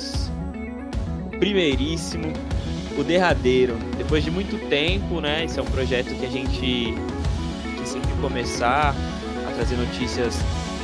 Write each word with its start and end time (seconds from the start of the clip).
temos 0.00 0.30
o 1.26 1.38
primeiríssimo, 1.38 2.32
o 2.98 3.04
derradeiro. 3.04 3.76
Depois 3.96 4.24
de 4.24 4.30
muito 4.30 4.58
tempo, 4.68 5.20
né? 5.20 5.44
Esse 5.44 5.58
é 5.58 5.62
um 5.62 5.70
projeto 5.70 6.14
que 6.18 6.26
a 6.26 6.30
gente 6.30 6.94
quer 7.76 7.86
sempre 7.86 8.12
começar 8.20 8.94
a 9.46 9.54
trazer 9.54 9.76
notícias 9.76 10.34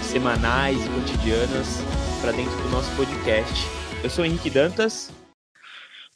semanais 0.03 0.79
e 0.85 0.89
cotidianas 0.89 1.67
para 2.21 2.33
dentro 2.33 2.57
do 2.63 2.69
nosso 2.71 2.95
podcast. 2.97 3.55
Eu 4.03 4.11
sou 4.11 4.25
Henrique 4.25 4.51
Dantas. 4.51 5.11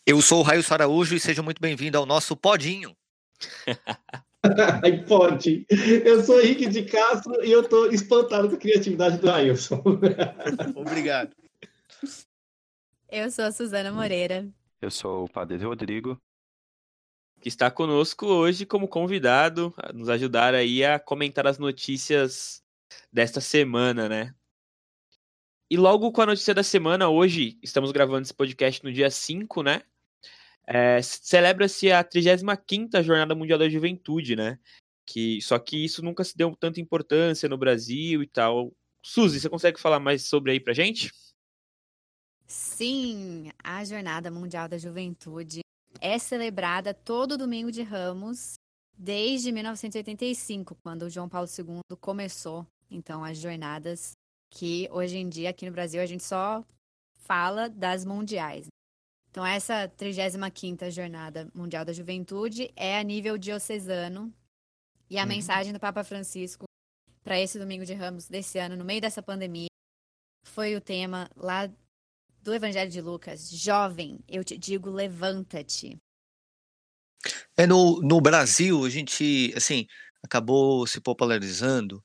Eu 0.07 0.21
sou 0.21 0.41
o 0.41 0.43
Raio 0.43 0.63
Araújo 0.71 1.15
e 1.15 1.21
seja 1.21 1.43
muito 1.43 1.61
bem-vindo 1.61 1.99
ao 1.99 2.07
nosso 2.07 2.37
Podinho. 2.37 2.95
Ai, 4.83 5.05
pode. 5.05 5.67
Eu 6.03 6.25
sou 6.25 6.41
Henrique 6.41 6.67
de 6.67 6.83
Castro 6.85 7.45
e 7.45 7.53
eu 7.53 7.61
estou 7.61 7.93
espantado 7.93 8.49
com 8.49 8.55
a 8.55 8.59
criatividade 8.59 9.19
do 9.19 9.31
Ailson. 9.31 9.83
Obrigado. 10.75 11.31
Eu 13.13 13.29
sou 13.29 13.45
a 13.45 13.51
Suzana 13.51 13.91
Moreira. 13.91 14.49
Eu 14.81 14.89
sou 14.89 15.25
o 15.25 15.29
Padre 15.29 15.57
Rodrigo. 15.57 16.17
Que 17.41 17.49
está 17.49 17.69
conosco 17.69 18.25
hoje 18.25 18.65
como 18.65 18.87
convidado 18.87 19.75
a 19.79 19.93
nos 19.93 20.09
ajudar 20.09 20.55
aí 20.55 20.85
a 20.85 20.97
comentar 20.97 21.45
as 21.45 21.59
notícias 21.59 22.63
desta 23.13 23.41
semana, 23.41 24.09
né? 24.09 24.33
E 25.69 25.77
logo 25.77 26.13
com 26.13 26.23
a 26.23 26.27
notícia 26.27 26.55
da 26.55 26.63
semana, 26.63 27.09
hoje, 27.09 27.59
estamos 27.61 27.91
gravando 27.91 28.23
esse 28.23 28.35
podcast 28.35 28.85
no 28.85 28.93
dia 28.93 29.11
5, 29.11 29.61
né? 29.65 29.83
É, 30.65 31.03
Celebra-se 31.03 31.91
a 31.91 32.05
35ª 32.05 33.03
Jornada 33.03 33.35
Mundial 33.35 33.59
da 33.59 33.69
Juventude, 33.69 34.37
né? 34.37 34.57
Que, 35.05 35.43
só 35.43 35.59
que 35.59 35.85
isso 35.85 36.01
nunca 36.01 36.23
se 36.23 36.37
deu 36.37 36.55
tanta 36.55 36.81
importância 36.81 37.49
no 37.49 37.59
Brasil 37.59 38.23
e 38.23 38.29
tal. 38.29 38.73
Suzy, 39.05 39.41
você 39.41 39.49
consegue 39.49 39.81
falar 39.81 39.99
mais 39.99 40.29
sobre 40.29 40.53
aí 40.53 40.61
pra 40.61 40.73
gente? 40.73 41.11
Sim, 42.51 43.53
a 43.63 43.85
Jornada 43.85 44.29
Mundial 44.29 44.69
da 44.69 44.77
Juventude 44.77 45.61
é 46.01 46.19
celebrada 46.19 46.93
todo 46.93 47.39
domingo 47.39 47.71
de 47.71 47.81
Ramos 47.81 48.55
desde 48.99 49.53
1985, 49.53 50.75
quando 50.83 51.03
o 51.03 51.09
João 51.09 51.29
Paulo 51.29 51.47
II 51.47 51.97
começou, 52.01 52.67
então, 52.91 53.25
as 53.25 53.39
jornadas 53.39 54.15
que 54.51 54.89
hoje 54.91 55.17
em 55.17 55.29
dia 55.29 55.51
aqui 55.51 55.65
no 55.65 55.71
Brasil 55.71 56.03
a 56.03 56.07
gente 56.07 56.25
só 56.25 56.65
fala 57.19 57.69
das 57.69 58.05
mundiais. 58.05 58.67
Então, 59.31 59.47
essa 59.47 59.89
35ª 59.89 60.91
Jornada 60.91 61.49
Mundial 61.55 61.85
da 61.85 61.93
Juventude 61.93 62.73
é 62.75 62.99
a 62.99 63.03
nível 63.05 63.39
diocesano. 63.39 64.35
E 65.09 65.19
a 65.19 65.23
uhum. 65.23 65.29
mensagem 65.29 65.73
do 65.73 65.79
Papa 65.79 66.03
Francisco 66.03 66.65
para 67.23 67.39
esse 67.39 67.61
domingo 67.61 67.85
de 67.85 67.95
Ramos 67.95 68.27
desse 68.27 68.59
ano, 68.59 68.75
no 68.75 68.85
meio 68.85 69.01
dessa 69.01 69.23
pandemia, 69.23 69.69
foi 70.45 70.75
o 70.75 70.81
tema 70.81 71.31
lá 71.37 71.71
do 72.43 72.55
Evangelho 72.55 72.91
de 72.91 73.01
Lucas. 73.01 73.51
Jovem, 73.51 74.19
eu 74.29 74.43
te 74.43 74.57
digo, 74.57 74.91
levanta-te. 74.91 76.01
É 77.57 77.67
no, 77.67 78.01
no 78.01 78.21
Brasil, 78.21 78.85
a 78.85 78.89
gente, 78.89 79.53
assim, 79.57 79.87
acabou 80.23 80.87
se 80.87 81.01
popularizando 81.01 82.03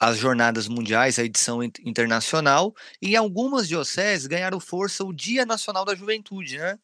as 0.00 0.16
jornadas 0.16 0.66
mundiais, 0.66 1.18
a 1.18 1.24
edição 1.24 1.62
internacional, 1.62 2.74
e 3.02 3.14
algumas 3.14 3.68
dioceses 3.68 4.26
ganharam 4.26 4.58
força 4.58 5.04
o 5.04 5.12
Dia 5.12 5.44
Nacional 5.44 5.84
da 5.84 5.94
Juventude, 5.94 6.56
né? 6.56 6.78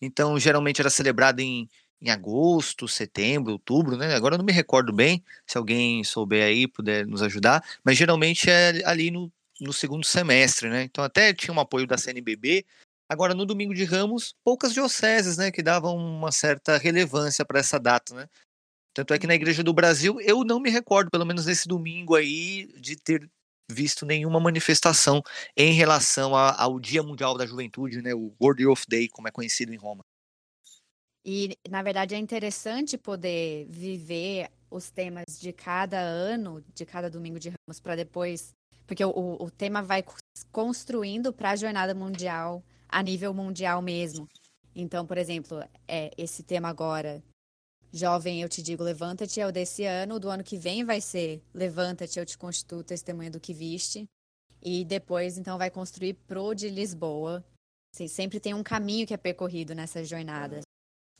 Então, 0.00 0.38
geralmente 0.38 0.80
era 0.80 0.88
celebrado 0.88 1.40
em, 1.40 1.68
em 2.00 2.08
agosto, 2.08 2.88
setembro, 2.88 3.52
outubro, 3.52 3.96
né? 3.98 4.14
Agora 4.14 4.34
eu 4.34 4.38
não 4.38 4.44
me 4.46 4.52
recordo 4.52 4.92
bem, 4.92 5.22
se 5.46 5.58
alguém 5.58 6.02
souber 6.02 6.44
aí, 6.44 6.66
puder 6.66 7.06
nos 7.06 7.22
ajudar, 7.22 7.62
mas 7.84 7.98
geralmente 7.98 8.48
é 8.48 8.82
ali 8.86 9.10
no, 9.10 9.30
no 9.62 9.72
segundo 9.72 10.04
semestre, 10.04 10.68
né? 10.68 10.82
Então 10.82 11.04
até 11.04 11.32
tinha 11.32 11.54
um 11.54 11.60
apoio 11.60 11.86
da 11.86 11.96
CNBB. 11.96 12.66
Agora, 13.08 13.34
no 13.34 13.46
domingo 13.46 13.74
de 13.74 13.84
Ramos, 13.84 14.34
poucas 14.44 14.72
dioceses, 14.72 15.36
né, 15.36 15.50
que 15.50 15.62
davam 15.62 15.96
uma 15.96 16.32
certa 16.32 16.78
relevância 16.78 17.44
para 17.44 17.60
essa 17.60 17.78
data, 17.78 18.14
né? 18.14 18.26
Tanto 18.94 19.14
é 19.14 19.18
que 19.18 19.26
na 19.26 19.34
Igreja 19.34 19.62
do 19.62 19.72
Brasil 19.72 20.20
eu 20.20 20.44
não 20.44 20.60
me 20.60 20.70
recordo, 20.70 21.10
pelo 21.10 21.24
menos 21.24 21.46
nesse 21.46 21.68
domingo 21.68 22.14
aí, 22.14 22.66
de 22.78 22.96
ter 22.96 23.30
visto 23.70 24.04
nenhuma 24.04 24.40
manifestação 24.40 25.22
em 25.56 25.72
relação 25.72 26.36
a, 26.36 26.60
ao 26.60 26.78
Dia 26.78 27.02
Mundial 27.02 27.36
da 27.36 27.46
Juventude, 27.46 28.02
né, 28.02 28.14
o 28.14 28.34
World 28.40 28.62
Youth 28.62 28.84
Day, 28.88 29.08
como 29.08 29.28
é 29.28 29.30
conhecido 29.30 29.72
em 29.72 29.78
Roma. 29.78 30.02
E, 31.24 31.56
na 31.68 31.82
verdade, 31.82 32.14
é 32.14 32.18
interessante 32.18 32.98
poder 32.98 33.66
viver 33.68 34.50
os 34.68 34.90
temas 34.90 35.38
de 35.38 35.52
cada 35.52 36.00
ano, 36.00 36.64
de 36.74 36.84
cada 36.84 37.08
domingo 37.08 37.38
de 37.38 37.50
Ramos, 37.50 37.80
para 37.80 37.94
depois. 37.94 38.52
Porque 38.92 39.06
o, 39.06 39.36
o 39.40 39.50
tema 39.50 39.80
vai 39.80 40.04
construindo 40.50 41.32
para 41.32 41.52
a 41.52 41.56
jornada 41.56 41.94
mundial, 41.94 42.62
a 42.86 43.02
nível 43.02 43.32
mundial 43.32 43.80
mesmo. 43.80 44.28
Então, 44.76 45.06
por 45.06 45.16
exemplo, 45.16 45.64
é, 45.88 46.10
esse 46.18 46.42
tema 46.42 46.68
agora 46.68 47.22
Jovem, 47.90 48.42
eu 48.42 48.50
te 48.50 48.62
digo, 48.62 48.82
levanta-te 48.82 49.40
é 49.40 49.46
o 49.46 49.50
desse 49.50 49.86
ano. 49.86 50.16
O 50.16 50.20
do 50.20 50.28
ano 50.28 50.44
que 50.44 50.58
vem 50.58 50.84
vai 50.84 51.00
ser 51.00 51.42
Levanta-te, 51.54 52.18
eu 52.18 52.26
te 52.26 52.36
constituo 52.36 52.84
testemunha 52.84 53.30
do 53.30 53.40
que 53.40 53.54
viste. 53.54 54.04
E 54.62 54.84
depois, 54.84 55.38
então, 55.38 55.56
vai 55.56 55.70
construir 55.70 56.12
pro 56.12 56.52
de 56.52 56.68
Lisboa. 56.68 57.42
Assim, 57.94 58.06
sempre 58.06 58.38
tem 58.38 58.52
um 58.52 58.62
caminho 58.62 59.06
que 59.06 59.14
é 59.14 59.16
percorrido 59.16 59.74
nessa 59.74 60.04
jornada. 60.04 60.60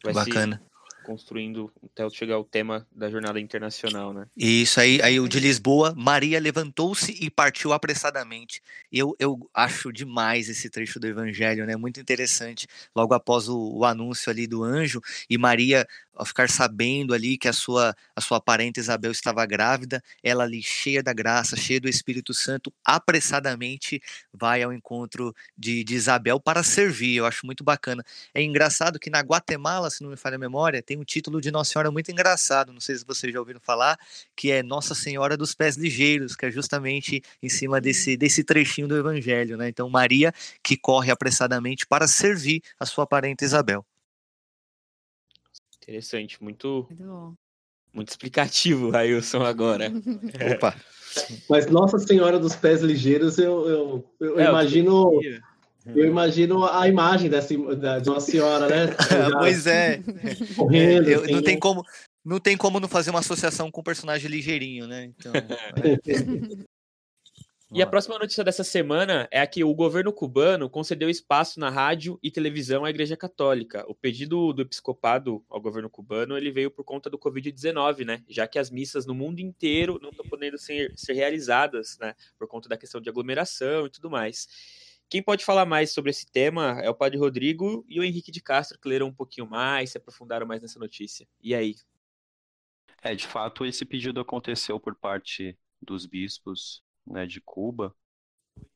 Vai 0.05 0.13
Bacana 0.13 0.63
construindo 1.03 1.73
até 1.85 2.09
chegar 2.11 2.39
o 2.39 2.45
tema 2.45 2.87
da 2.91 3.11
jornada 3.11 3.41
internacional, 3.41 4.13
né? 4.13 4.27
Isso 4.37 4.81
aí, 4.81 5.01
aí 5.03 5.21
o 5.21 5.29
de 5.29 5.41
Lisboa, 5.41 5.95
Maria 5.97 6.41
levantou-se 6.41 7.13
e 7.21 7.31
partiu 7.31 7.73
apressadamente. 7.73 8.63
Eu, 8.91 9.15
eu 9.19 9.49
acho 9.53 9.93
demais 9.93 10.49
esse 10.49 10.71
trecho 10.71 10.99
do 10.99 11.07
Evangelho, 11.07 11.67
né? 11.67 11.77
Muito 11.77 12.01
interessante. 12.01 12.67
Logo 12.95 13.15
após 13.15 13.49
o, 13.49 13.79
o 13.79 13.85
anúncio 13.85 14.31
ali 14.31 14.47
do 14.47 14.63
anjo 14.63 15.01
e 15.29 15.37
Maria 15.37 15.87
ao 16.15 16.27
ficar 16.27 16.49
sabendo 16.51 17.15
ali 17.15 17.39
que 17.39 17.49
a 17.49 17.53
sua 17.53 17.95
a 18.15 18.21
sua 18.21 18.41
parente 18.41 18.81
Isabel 18.81 19.11
estava 19.11 19.45
grávida, 19.47 20.03
ela 20.23 20.45
ali 20.45 20.63
cheia 20.63 21.03
da 21.03 21.13
graça, 21.13 21.57
cheia 21.57 21.81
do 21.81 21.89
Espírito 21.89 22.35
Santo, 22.35 22.73
apressadamente 22.85 24.01
vai 24.33 24.63
ao 24.63 24.73
encontro 24.73 25.35
de, 25.57 25.85
de 25.85 25.95
Isabel 25.95 26.39
para 26.41 26.63
servir. 26.63 27.17
Eu 27.17 27.27
acho 27.27 27.47
muito 27.47 27.65
bacana. 27.65 28.05
É 28.35 28.43
engraçado 28.43 28.99
que 28.99 29.11
na 29.11 29.21
Guatemala, 29.21 29.91
se 29.91 30.03
não 30.03 30.11
me 30.11 30.17
falha 30.17 30.37
a 30.37 30.39
memória, 30.39 30.83
tem 30.83 30.99
um 30.99 31.05
título 31.05 31.41
de 31.41 31.51
Nossa 31.51 31.73
Senhora 31.73 31.91
muito 31.91 32.11
engraçado, 32.11 32.73
não 32.73 32.81
sei 32.81 32.97
se 32.97 33.05
vocês 33.05 33.33
já 33.33 33.39
ouviram 33.39 33.61
falar, 33.61 33.99
que 34.37 34.51
é 34.51 34.63
Nossa 34.63 34.95
Senhora 34.95 35.37
dos 35.37 35.55
Pés 35.55 35.77
Ligeiros, 35.77 36.37
que 36.37 36.47
é 36.47 36.51
justamente 36.51 37.23
em 37.43 37.49
cima 37.49 37.81
desse, 37.81 38.17
desse 38.17 38.45
trechinho 38.45 38.89
do 38.89 38.97
Evangelho, 38.97 39.57
né? 39.57 39.69
Então, 39.69 39.89
Maria 39.89 40.33
que 40.63 40.77
corre 40.77 41.11
apressadamente 41.11 41.87
para 41.87 42.07
servir 42.07 42.63
a 42.79 42.87
sua 42.87 43.07
parente 43.07 43.45
Isabel. 43.45 43.85
Interessante, 45.83 46.43
muito, 46.43 46.87
muito, 46.89 47.35
muito 47.93 48.09
explicativo, 48.09 48.91
Railson, 48.91 49.43
agora. 49.43 49.91
Opa! 50.55 50.75
Mas 51.49 51.67
Nossa 51.67 51.99
Senhora 51.99 52.39
dos 52.39 52.57
Pés 52.57 52.81
Ligeiros, 52.81 53.37
eu, 53.39 53.69
eu, 53.69 54.05
eu 54.21 54.41
é, 54.41 54.49
imagino. 54.49 55.21
Eu 55.85 56.07
imagino 56.07 56.65
a 56.65 56.89
imagem 56.89 57.29
dessa, 57.29 57.53
de 58.01 58.09
uma 58.09 58.21
senhora, 58.21 58.69
né? 58.69 58.95
pois 59.41 59.67
é. 59.67 60.01
Correndo, 60.57 61.09
é, 61.09 61.15
eu, 61.15 61.23
assim, 61.25 61.33
não 61.33 61.43
tem 61.43 61.55
né? 61.55 61.61
como 61.61 61.83
não 62.25 62.39
tem 62.39 62.57
como 62.57 62.79
não 62.79 62.87
fazer 62.87 63.11
uma 63.11 63.19
associação 63.19 63.69
com 63.69 63.81
o 63.81 63.85
personagem 63.85 64.31
ligeirinho, 64.31 64.87
né? 64.87 65.07
Então, 65.07 65.33
é. 65.35 66.72
E 67.75 67.81
a 67.81 67.87
próxima 67.87 68.19
notícia 68.19 68.45
dessa 68.45 68.63
semana 68.63 69.27
é 69.31 69.41
a 69.41 69.47
que 69.47 69.65
o 69.65 69.75
governo 69.75 70.13
cubano 70.13 70.69
concedeu 70.69 71.09
espaço 71.09 71.59
na 71.59 71.71
rádio 71.71 72.19
e 72.23 72.31
televisão 72.31 72.85
à 72.85 72.91
Igreja 72.91 73.17
Católica. 73.17 73.83
O 73.89 73.95
pedido 73.95 74.53
do 74.53 74.61
episcopado 74.61 75.43
ao 75.49 75.59
governo 75.59 75.89
cubano 75.89 76.37
ele 76.37 76.51
veio 76.51 76.71
por 76.71 76.85
conta 76.85 77.09
do 77.09 77.19
Covid-19, 77.19 78.05
né? 78.05 78.23
Já 78.29 78.47
que 78.47 78.59
as 78.59 78.71
missas 78.71 79.07
no 79.07 79.15
mundo 79.15 79.41
inteiro 79.41 79.99
não 80.03 80.11
estão 80.11 80.27
podendo 80.27 80.59
ser, 80.59 80.93
ser 80.95 81.15
realizadas, 81.15 81.97
né? 81.99 82.15
Por 82.39 82.47
conta 82.47 82.69
da 82.69 82.77
questão 82.77 83.01
de 83.01 83.09
aglomeração 83.09 83.87
e 83.87 83.91
tudo 83.91 84.11
mais. 84.11 84.47
Quem 85.09 85.23
pode 85.23 85.43
falar 85.43 85.65
mais 85.65 85.93
sobre 85.93 86.11
esse 86.11 86.31
tema 86.31 86.79
é 86.83 86.91
o 86.91 86.95
Padre 86.95 87.19
Rodrigo 87.19 87.87
e 87.89 87.99
o 87.99 88.05
Henrique 88.05 88.31
de 88.31 88.43
Castro, 88.43 88.79
que 88.79 88.89
leram 88.89 89.07
um 89.07 89.15
pouquinho 89.15 89.49
mais, 89.49 89.93
se 89.93 89.97
aprofundaram 89.97 90.47
mais 90.47 90.61
nessa 90.61 90.79
notícia. 90.79 91.27
E 91.43 91.55
aí? 91.55 91.75
É, 93.03 93.15
de 93.15 93.27
fato, 93.27 93.65
esse 93.65 93.87
pedido 93.87 94.21
aconteceu 94.21 94.79
por 94.79 94.95
parte 94.95 95.57
dos 95.81 96.05
bispos 96.05 96.83
né, 97.07 97.27
de 97.27 97.41
Cuba, 97.41 97.95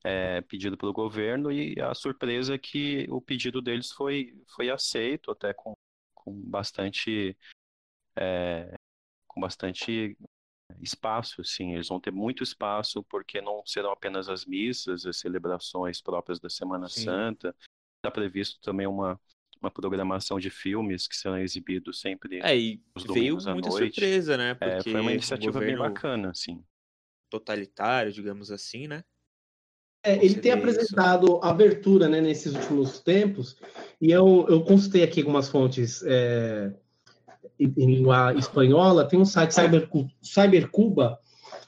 é, 0.04 0.40
pedido 0.42 0.76
pelo 0.76 0.92
governo, 0.92 1.52
e 1.52 1.80
a 1.80 1.94
surpresa 1.94 2.54
é 2.54 2.58
que 2.58 3.06
o 3.10 3.20
pedido 3.20 3.60
deles 3.60 3.90
foi, 3.92 4.34
foi 4.54 4.70
aceito, 4.70 5.30
até 5.30 5.52
com, 5.52 5.74
com 6.14 6.32
bastante. 6.32 7.36
É, 8.18 8.74
com 9.28 9.40
bastante 9.40 10.16
espaço, 10.80 11.44
sim, 11.44 11.74
eles 11.74 11.88
vão 11.88 12.00
ter 12.00 12.10
muito 12.10 12.42
espaço 12.42 13.02
porque 13.04 13.40
não 13.40 13.62
serão 13.66 13.90
apenas 13.90 14.28
as 14.28 14.44
missas, 14.44 15.06
as 15.06 15.18
celebrações 15.18 16.00
próprias 16.00 16.40
da 16.40 16.48
Semana 16.48 16.88
sim. 16.88 17.04
Santa. 17.04 17.54
Está 17.98 18.10
previsto 18.10 18.60
também 18.60 18.86
uma, 18.86 19.20
uma 19.60 19.70
programação 19.70 20.38
de 20.38 20.50
filmes 20.50 21.06
que 21.06 21.16
serão 21.16 21.38
exibidos 21.38 22.00
sempre 22.00 22.40
é, 22.42 22.56
e 22.56 22.80
veio 23.12 23.34
muita 23.34 23.68
noite. 23.68 23.94
surpresa, 23.94 24.36
né? 24.36 24.54
Porque 24.54 24.88
é, 24.88 24.92
foi 24.92 25.00
uma 25.00 25.12
iniciativa 25.12 25.52
governo... 25.52 25.82
bem 25.82 25.88
bacana, 25.88 26.32
sim. 26.34 26.64
Totalitário, 27.28 28.12
digamos 28.12 28.50
assim, 28.50 28.86
né? 28.86 29.02
É, 30.02 30.24
ele 30.24 30.36
tem 30.36 30.52
apresentado 30.52 31.26
isso. 31.26 31.40
abertura 31.42 32.08
né, 32.08 32.20
nesses 32.20 32.54
últimos 32.54 33.00
tempos, 33.00 33.56
e 34.00 34.12
eu, 34.12 34.46
eu 34.48 34.62
consultei 34.62 35.02
aqui 35.02 35.20
algumas 35.20 35.48
fontes 35.48 36.00
é, 36.06 36.72
em 37.58 37.68
língua 37.74 38.32
espanhola, 38.34 39.08
tem 39.08 39.18
um 39.18 39.24
site 39.24 39.52
Cyber, 39.52 39.88
Cybercuba, 40.22 41.18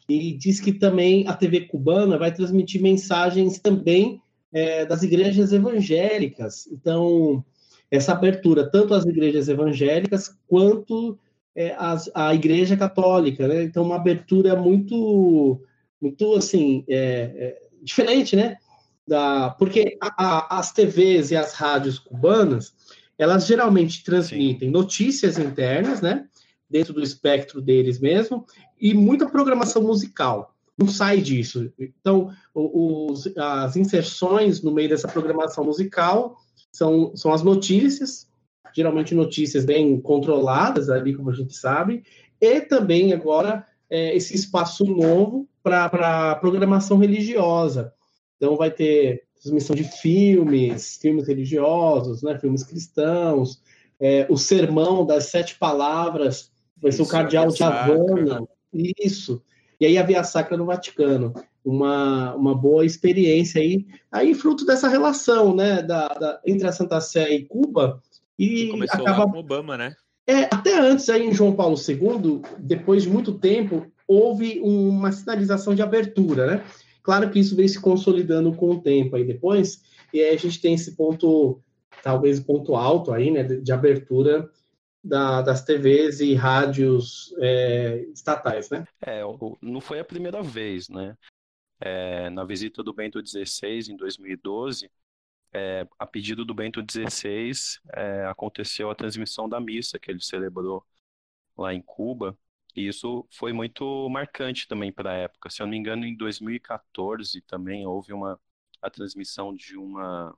e 0.08 0.32
diz 0.34 0.60
que 0.60 0.72
também 0.72 1.26
a 1.26 1.34
TV 1.34 1.62
cubana 1.62 2.16
vai 2.16 2.32
transmitir 2.32 2.80
mensagens 2.80 3.58
também 3.58 4.22
é, 4.52 4.86
das 4.86 5.02
igrejas 5.02 5.52
evangélicas. 5.52 6.66
Então, 6.68 7.44
essa 7.90 8.12
abertura, 8.12 8.70
tanto 8.70 8.94
às 8.94 9.04
igrejas 9.04 9.48
evangélicas 9.48 10.34
quanto 10.46 11.18
é, 11.58 11.74
as, 11.76 12.08
a 12.14 12.32
igreja 12.32 12.76
católica, 12.76 13.48
né? 13.48 13.64
Então, 13.64 13.82
uma 13.82 13.96
abertura 13.96 14.54
muito, 14.54 15.60
muito 16.00 16.34
assim, 16.36 16.84
é, 16.88 17.32
é 17.36 17.62
diferente, 17.82 18.36
né? 18.36 18.58
Da, 19.04 19.50
porque 19.50 19.98
a, 20.00 20.24
a, 20.24 20.58
as 20.60 20.72
TVs 20.72 21.32
e 21.32 21.36
as 21.36 21.54
rádios 21.54 21.98
cubanas, 21.98 22.72
elas 23.18 23.44
geralmente 23.44 24.04
transmitem 24.04 24.68
Sim. 24.68 24.72
notícias 24.72 25.36
internas, 25.36 26.00
né? 26.00 26.28
Dentro 26.70 26.92
do 26.92 27.02
espectro 27.02 27.60
deles 27.60 27.98
mesmo, 27.98 28.46
e 28.80 28.94
muita 28.94 29.28
programação 29.28 29.82
musical. 29.82 30.54
Não 30.78 30.86
sai 30.86 31.20
disso. 31.20 31.72
Então, 31.76 32.30
os, 32.54 33.36
as 33.36 33.74
inserções 33.74 34.62
no 34.62 34.70
meio 34.70 34.90
dessa 34.90 35.08
programação 35.08 35.64
musical 35.64 36.36
são, 36.70 37.16
são 37.16 37.32
as 37.32 37.42
notícias, 37.42 38.28
geralmente 38.72 39.14
notícias 39.14 39.64
bem 39.64 40.00
controladas 40.00 40.88
ali, 40.90 41.14
como 41.14 41.30
a 41.30 41.34
gente 41.34 41.54
sabe, 41.54 42.02
e 42.40 42.60
também 42.60 43.12
agora 43.12 43.66
é, 43.90 44.14
esse 44.16 44.34
espaço 44.34 44.84
novo 44.84 45.48
para 45.62 46.36
programação 46.36 46.98
religiosa. 46.98 47.92
Então, 48.36 48.56
vai 48.56 48.70
ter 48.70 49.24
transmissão 49.40 49.74
de 49.74 49.84
filmes, 49.84 50.98
filmes 51.00 51.26
religiosos, 51.26 52.22
né, 52.22 52.38
filmes 52.38 52.64
cristãos, 52.64 53.60
é, 54.00 54.26
o 54.28 54.36
sermão 54.36 55.04
das 55.04 55.26
sete 55.26 55.56
palavras, 55.56 56.50
vai 56.80 56.92
ser 56.92 57.02
o 57.02 57.08
cardeal 57.08 57.48
de 57.48 57.62
Havana, 57.62 58.46
isso. 58.72 59.42
E 59.80 59.86
aí 59.86 59.98
a 59.98 60.02
Via 60.02 60.24
Sacra 60.24 60.56
no 60.56 60.66
Vaticano. 60.66 61.32
Uma, 61.64 62.34
uma 62.34 62.54
boa 62.54 62.86
experiência 62.86 63.60
aí, 63.60 63.84
aí 64.10 64.32
fruto 64.32 64.64
dessa 64.64 64.88
relação, 64.88 65.54
né, 65.54 65.82
da, 65.82 66.08
da 66.08 66.40
entre 66.46 66.66
a 66.66 66.72
Santa 66.72 66.98
Sé 67.00 67.30
e 67.30 67.44
Cuba, 67.44 68.00
e 68.38 68.68
começou 68.68 69.00
acaba... 69.00 69.24
lá 69.24 69.32
com 69.32 69.38
Obama, 69.38 69.76
né? 69.76 69.94
É, 70.26 70.44
até 70.44 70.78
antes, 70.78 71.08
aí 71.08 71.26
em 71.26 71.32
João 71.32 71.54
Paulo 71.54 71.76
II, 71.76 72.42
depois 72.58 73.02
de 73.02 73.08
muito 73.08 73.38
tempo, 73.38 73.90
houve 74.06 74.60
uma 74.60 75.10
sinalização 75.10 75.74
de 75.74 75.82
abertura, 75.82 76.46
né? 76.46 76.64
Claro 77.02 77.30
que 77.30 77.38
isso 77.38 77.56
vem 77.56 77.66
se 77.66 77.80
consolidando 77.80 78.54
com 78.54 78.70
o 78.70 78.80
tempo 78.80 79.16
aí 79.16 79.24
depois, 79.24 79.82
e 80.12 80.20
aí 80.20 80.34
a 80.34 80.38
gente 80.38 80.60
tem 80.60 80.74
esse 80.74 80.94
ponto, 80.94 81.62
talvez 82.02 82.38
ponto 82.38 82.76
alto 82.76 83.12
aí, 83.12 83.30
né, 83.30 83.42
de, 83.42 83.60
de 83.62 83.72
abertura 83.72 84.50
da, 85.02 85.40
das 85.40 85.64
TVs 85.64 86.20
e 86.20 86.34
rádios 86.34 87.34
é, 87.38 88.04
estatais, 88.12 88.68
né? 88.68 88.84
É, 89.00 89.22
não 89.62 89.80
foi 89.80 90.00
a 90.00 90.04
primeira 90.04 90.42
vez, 90.42 90.88
né? 90.88 91.16
É, 91.80 92.28
na 92.28 92.44
visita 92.44 92.82
do 92.82 92.92
Bento 92.92 93.24
XVI 93.24 93.90
em 93.90 93.96
2012, 93.96 94.90
é, 95.52 95.86
a 95.98 96.06
pedido 96.06 96.44
do 96.44 96.54
Bento 96.54 96.80
XVI, 96.80 97.52
é, 97.94 98.26
aconteceu 98.26 98.90
a 98.90 98.94
transmissão 98.94 99.48
da 99.48 99.60
missa 99.60 99.98
que 99.98 100.10
ele 100.10 100.20
celebrou 100.20 100.84
lá 101.56 101.74
em 101.74 101.82
Cuba, 101.82 102.38
e 102.76 102.86
isso 102.86 103.26
foi 103.30 103.52
muito 103.52 104.08
marcante 104.08 104.68
também 104.68 104.92
para 104.92 105.10
a 105.10 105.14
época. 105.14 105.50
Se 105.50 105.62
eu 105.62 105.66
não 105.66 105.72
me 105.72 105.78
engano, 105.78 106.04
em 106.06 106.16
2014 106.16 107.40
também 107.42 107.86
houve 107.86 108.12
uma 108.12 108.40
a 108.80 108.90
transmissão 108.90 109.54
de 109.54 109.76
uma 109.76 110.36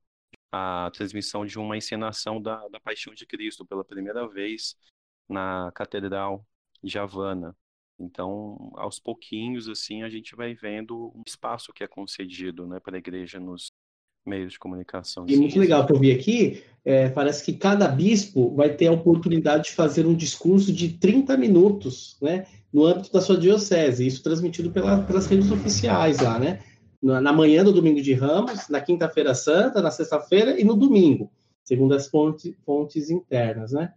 a 0.53 0.91
transmissão 0.93 1.47
de 1.47 1.59
uma 1.59 1.77
encenação 1.77 2.41
da, 2.41 2.67
da 2.69 2.81
Paixão 2.81 3.15
de 3.15 3.27
Cristo 3.27 3.65
pela 3.67 3.85
primeira 3.85 4.27
vez 4.29 4.77
na 5.29 5.71
Catedral 5.73 6.47
de 6.83 6.99
Havana. 6.99 7.57
Então, 7.99 8.73
aos 8.77 8.99
pouquinhos, 8.99 9.69
assim, 9.69 10.03
a 10.03 10.09
gente 10.09 10.35
vai 10.35 10.55
vendo 10.55 11.13
um 11.15 11.23
espaço 11.27 11.73
que 11.73 11.85
é 11.85 11.87
concedido 11.87 12.67
né, 12.67 12.81
para 12.81 12.97
a 12.97 12.99
igreja 12.99 13.39
nos 13.39 13.70
meios 14.25 14.53
de 14.53 14.59
comunicação. 14.59 15.27
E 15.29 15.37
muito 15.37 15.59
legal 15.59 15.87
que 15.87 15.93
eu 15.93 15.99
vi 15.99 16.13
aqui, 16.13 16.63
é, 16.85 17.09
parece 17.09 17.45
que 17.45 17.53
cada 17.53 17.89
bispo 17.89 18.55
vai 18.55 18.75
ter 18.75 18.87
a 18.87 18.93
oportunidade 18.93 19.65
de 19.65 19.73
fazer 19.73 20.07
um 20.07 20.15
discurso 20.15 20.73
de 20.73 20.91
30 20.91 21.37
minutos, 21.37 22.17
né, 22.21 22.47
no 22.73 22.85
âmbito 22.85 23.13
da 23.13 23.21
sua 23.21 23.37
diocese, 23.37 24.07
isso 24.07 24.23
transmitido 24.23 24.71
pela, 24.71 25.03
pelas 25.03 25.27
redes 25.27 25.51
oficiais 25.51 26.21
lá, 26.21 26.39
né? 26.39 26.61
na 27.03 27.33
manhã 27.33 27.65
do 27.65 27.73
domingo 27.73 28.01
de 28.03 28.13
Ramos, 28.13 28.69
na 28.69 28.81
quinta-feira 28.81 29.35
santa, 29.35 29.81
na 29.81 29.91
sexta-feira 29.91 30.61
e 30.61 30.65
no 30.65 30.77
domingo, 30.77 31.33
segundo 31.65 31.95
as 31.95 32.09
fontes, 32.09 32.55
fontes 32.65 33.09
internas, 33.09 33.73
né? 33.73 33.95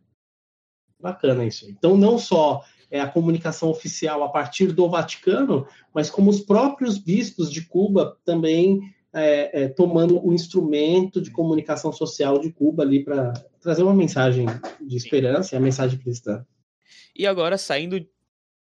Bacana 0.99 1.45
isso. 1.45 1.69
Então, 1.69 1.97
não 1.97 2.17
só 2.17 2.63
é 2.89 3.01
a 3.01 3.09
comunicação 3.09 3.69
oficial 3.69 4.23
a 4.23 4.29
partir 4.29 4.67
do 4.67 4.89
Vaticano, 4.89 5.67
mas 5.93 6.09
como 6.09 6.29
os 6.29 6.39
próprios 6.39 6.97
bispos 6.97 7.51
de 7.51 7.67
Cuba 7.67 8.17
também 8.23 8.79
é, 9.13 9.63
é, 9.63 9.67
tomando 9.67 10.25
o 10.25 10.33
instrumento 10.33 11.21
de 11.21 11.29
comunicação 11.29 11.93
social 11.93 12.39
de 12.39 12.51
Cuba 12.51 12.83
ali 12.83 13.03
para 13.03 13.31
trazer 13.61 13.83
uma 13.83 13.93
mensagem 13.93 14.47
de 14.81 14.97
esperança 14.97 15.53
e 15.53 15.57
a 15.57 15.61
mensagem 15.61 15.99
cristã. 15.99 16.45
E 17.15 17.27
agora, 17.27 17.57
saindo 17.57 18.05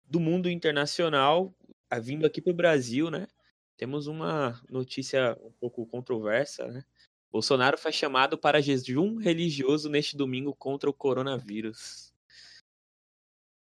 do 0.10 0.20
mundo 0.20 0.50
internacional, 0.50 1.54
vindo 2.02 2.26
aqui 2.26 2.42
para 2.42 2.52
o 2.52 2.56
Brasil, 2.56 3.12
né? 3.12 3.28
Temos 3.76 4.08
uma 4.08 4.60
notícia 4.70 5.38
um 5.44 5.52
pouco 5.60 5.86
controversa, 5.86 6.66
né? 6.68 6.84
Bolsonaro 7.30 7.78
foi 7.78 7.92
chamado 7.92 8.38
para 8.38 8.62
jejum 8.62 9.18
religioso 9.18 9.90
neste 9.90 10.16
domingo 10.16 10.56
contra 10.56 10.90
o 10.90 10.94
coronavírus. 10.94 12.14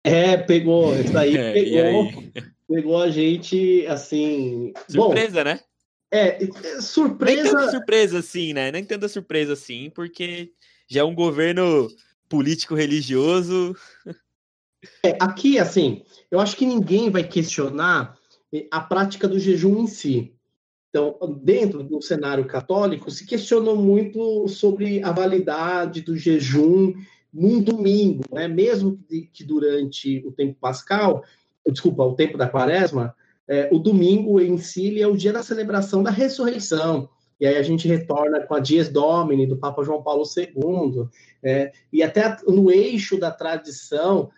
É, 0.02 0.38
pegou, 0.38 0.98
isso 0.98 1.16
aí 1.18 1.34
pegou, 1.52 2.02
aí? 2.02 2.32
pegou 2.66 3.02
a 3.02 3.10
gente 3.10 3.86
assim. 3.86 4.72
Surpresa, 4.88 5.44
bom, 5.44 5.50
né? 5.50 5.60
É, 6.10 6.42
é, 6.42 6.80
surpresa. 6.80 7.42
Nem 7.42 7.52
tanta 7.52 7.70
surpresa 7.70 8.18
assim, 8.18 8.52
né? 8.52 8.72
Nem 8.72 8.84
tanta 8.84 9.08
surpresa 9.08 9.52
assim, 9.52 9.90
porque 9.90 10.52
já 10.88 11.02
é 11.02 11.04
um 11.04 11.14
governo 11.14 11.88
político 12.28 12.74
religioso. 12.74 13.76
É, 15.04 15.16
aqui, 15.20 15.58
assim, 15.58 16.02
eu 16.30 16.40
acho 16.40 16.56
que 16.56 16.66
ninguém 16.66 17.11
vai 17.11 17.23
questionar 17.23 18.16
a 18.70 18.80
prática 18.80 19.28
do 19.28 19.38
jejum 19.38 19.82
em 19.82 19.87
si. 19.87 20.35
Então, 20.88 21.16
dentro 21.42 21.85
do 21.85 22.02
cenário 22.02 22.44
católico, 22.46 23.11
se 23.11 23.25
questionou 23.25 23.76
muito 23.76 24.49
sobre 24.49 25.02
a 25.04 25.12
validade 25.12 26.00
do 26.00 26.16
jejum 26.16 26.92
num 27.32 27.62
domingo, 27.62 28.25
né? 28.32 28.49
mesmo 28.49 28.99
que 29.32 29.44
durante 29.44 30.26
o 30.26 30.32
tempo 30.32 30.56
pascal, 30.61 31.23
desculpa, 31.70 32.02
o 32.02 32.16
tempo 32.16 32.37
da 32.37 32.49
quaresma, 32.49 33.14
é, 33.50 33.69
o 33.73 33.80
domingo 33.80 34.40
em 34.40 34.57
si 34.59 35.02
é 35.02 35.09
o 35.09 35.16
dia 35.16 35.33
da 35.33 35.42
celebração 35.42 36.04
da 36.04 36.11
ressurreição. 36.11 37.09
E 37.40 37.45
aí 37.45 37.57
a 37.57 37.62
gente 37.64 37.88
retorna 37.88 38.40
com 38.47 38.54
a 38.54 38.61
Dies 38.61 38.88
Domini, 38.88 39.45
do 39.45 39.57
Papa 39.57 39.83
João 39.83 40.04
Paulo 40.04 40.23
II, 40.37 41.09
é, 41.42 41.73
e 41.92 42.00
até 42.00 42.37
no 42.47 42.71
eixo 42.71 43.19
da 43.19 43.33
tradição, 43.33 44.30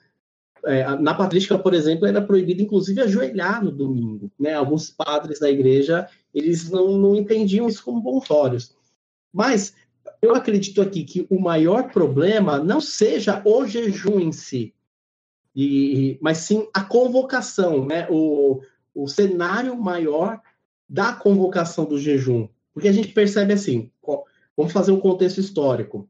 é, 0.65 0.97
na 0.97 1.13
patrística, 1.13 1.59
por 1.59 1.75
exemplo, 1.75 2.07
era 2.07 2.23
proibido, 2.23 2.63
inclusive, 2.63 3.03
ajoelhar 3.03 3.63
no 3.63 3.71
domingo. 3.71 4.33
Né? 4.41 4.55
Alguns 4.55 4.89
padres 4.89 5.41
da 5.41 5.51
igreja, 5.51 6.09
eles 6.33 6.71
não, 6.71 6.97
não 6.97 7.15
entendiam 7.15 7.69
isso 7.69 7.85
como 7.85 8.01
bons 8.01 8.31
olhos. 8.31 8.75
Mas 9.31 9.75
eu 10.23 10.35
acredito 10.35 10.81
aqui 10.81 11.05
que 11.05 11.27
o 11.29 11.39
maior 11.39 11.93
problema 11.93 12.59
não 12.59 12.81
seja 12.81 13.43
o 13.45 13.67
jejum 13.67 14.19
em 14.21 14.33
si, 14.33 14.73
e, 15.55 16.17
mas 16.23 16.39
sim 16.39 16.67
a 16.73 16.83
convocação, 16.83 17.85
né? 17.85 18.07
o, 18.09 18.63
o 18.95 19.09
cenário 19.09 19.77
maior 19.77 20.41
da 20.89 21.13
convocação 21.13 21.85
do 21.85 21.99
jejum. 21.99 22.49
Porque 22.75 22.89
a 22.89 22.93
gente 22.93 23.09
percebe 23.09 23.53
assim, 23.53 23.91
vamos 24.57 24.73
fazer 24.73 24.93
um 24.93 25.01
contexto 25.01 25.39
histórico. 25.39 26.09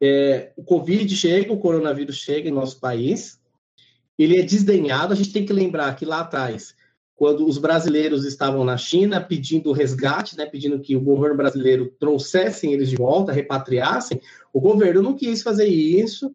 É, 0.00 0.52
o 0.56 0.64
Covid 0.64 1.14
chega, 1.14 1.52
o 1.52 1.58
coronavírus 1.58 2.16
chega 2.16 2.48
em 2.48 2.52
nosso 2.52 2.80
país, 2.80 3.38
ele 4.18 4.38
é 4.38 4.42
desdenhado. 4.42 5.12
A 5.12 5.16
gente 5.16 5.32
tem 5.32 5.44
que 5.44 5.52
lembrar 5.52 5.94
que 5.96 6.04
lá 6.04 6.20
atrás, 6.20 6.74
quando 7.14 7.46
os 7.46 7.58
brasileiros 7.58 8.24
estavam 8.24 8.64
na 8.64 8.78
China 8.78 9.20
pedindo 9.20 9.72
resgate, 9.72 10.36
né, 10.36 10.46
pedindo 10.46 10.80
que 10.80 10.96
o 10.96 11.00
governo 11.00 11.36
brasileiro 11.36 11.94
trouxessem 11.98 12.72
eles 12.72 12.88
de 12.88 12.96
volta, 12.96 13.32
repatriassem, 13.32 14.20
o 14.52 14.60
governo 14.60 15.02
não 15.02 15.14
quis 15.14 15.42
fazer 15.42 15.66
isso. 15.66 16.34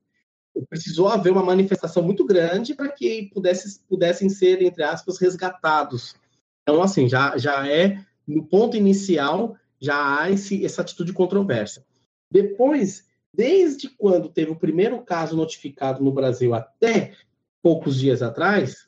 Precisou 0.69 1.07
haver 1.07 1.31
uma 1.31 1.43
manifestação 1.43 2.01
muito 2.01 2.25
grande 2.25 2.73
para 2.73 2.89
que 2.89 3.29
pudesse, 3.33 3.79
pudessem 3.87 4.29
ser, 4.29 4.61
entre 4.61 4.83
aspas, 4.83 5.17
resgatados. 5.17 6.15
Então, 6.63 6.81
assim, 6.81 7.07
já, 7.07 7.37
já 7.37 7.67
é, 7.67 8.03
no 8.27 8.45
ponto 8.45 8.77
inicial, 8.77 9.55
já 9.79 10.21
há 10.21 10.31
esse, 10.31 10.65
essa 10.65 10.81
atitude 10.81 11.13
controversa. 11.13 11.85
Depois, 12.31 13.05
desde 13.33 13.89
quando 13.89 14.29
teve 14.29 14.51
o 14.51 14.59
primeiro 14.59 15.01
caso 15.01 15.35
notificado 15.35 16.03
no 16.03 16.11
Brasil 16.11 16.53
até 16.53 17.13
poucos 17.61 17.97
dias 17.97 18.21
atrás, 18.21 18.87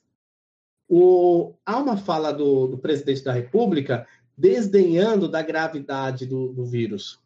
o, 0.89 1.53
há 1.65 1.77
uma 1.77 1.97
fala 1.97 2.31
do, 2.31 2.67
do 2.67 2.77
presidente 2.77 3.23
da 3.23 3.33
República 3.33 4.07
desdenhando 4.37 5.27
da 5.27 5.41
gravidade 5.41 6.25
do, 6.25 6.53
do 6.53 6.65
vírus. 6.65 7.19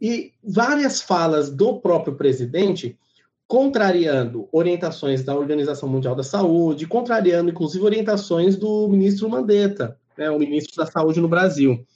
E 0.00 0.32
várias 0.42 1.00
falas 1.00 1.50
do 1.50 1.80
próprio 1.80 2.16
presidente 2.16 2.98
contrariando 3.46 4.48
orientações 4.50 5.22
da 5.22 5.36
Organização 5.36 5.88
Mundial 5.88 6.14
da 6.14 6.24
Saúde, 6.24 6.86
contrariando 6.86 7.50
inclusive 7.50 7.84
orientações 7.84 8.56
do 8.56 8.88
ministro 8.88 9.28
Mandetta, 9.28 9.96
né, 10.18 10.30
o 10.30 10.38
ministro 10.38 10.76
da 10.76 10.90
Saúde 10.90 11.20
no 11.20 11.28
Brasil. 11.28 11.86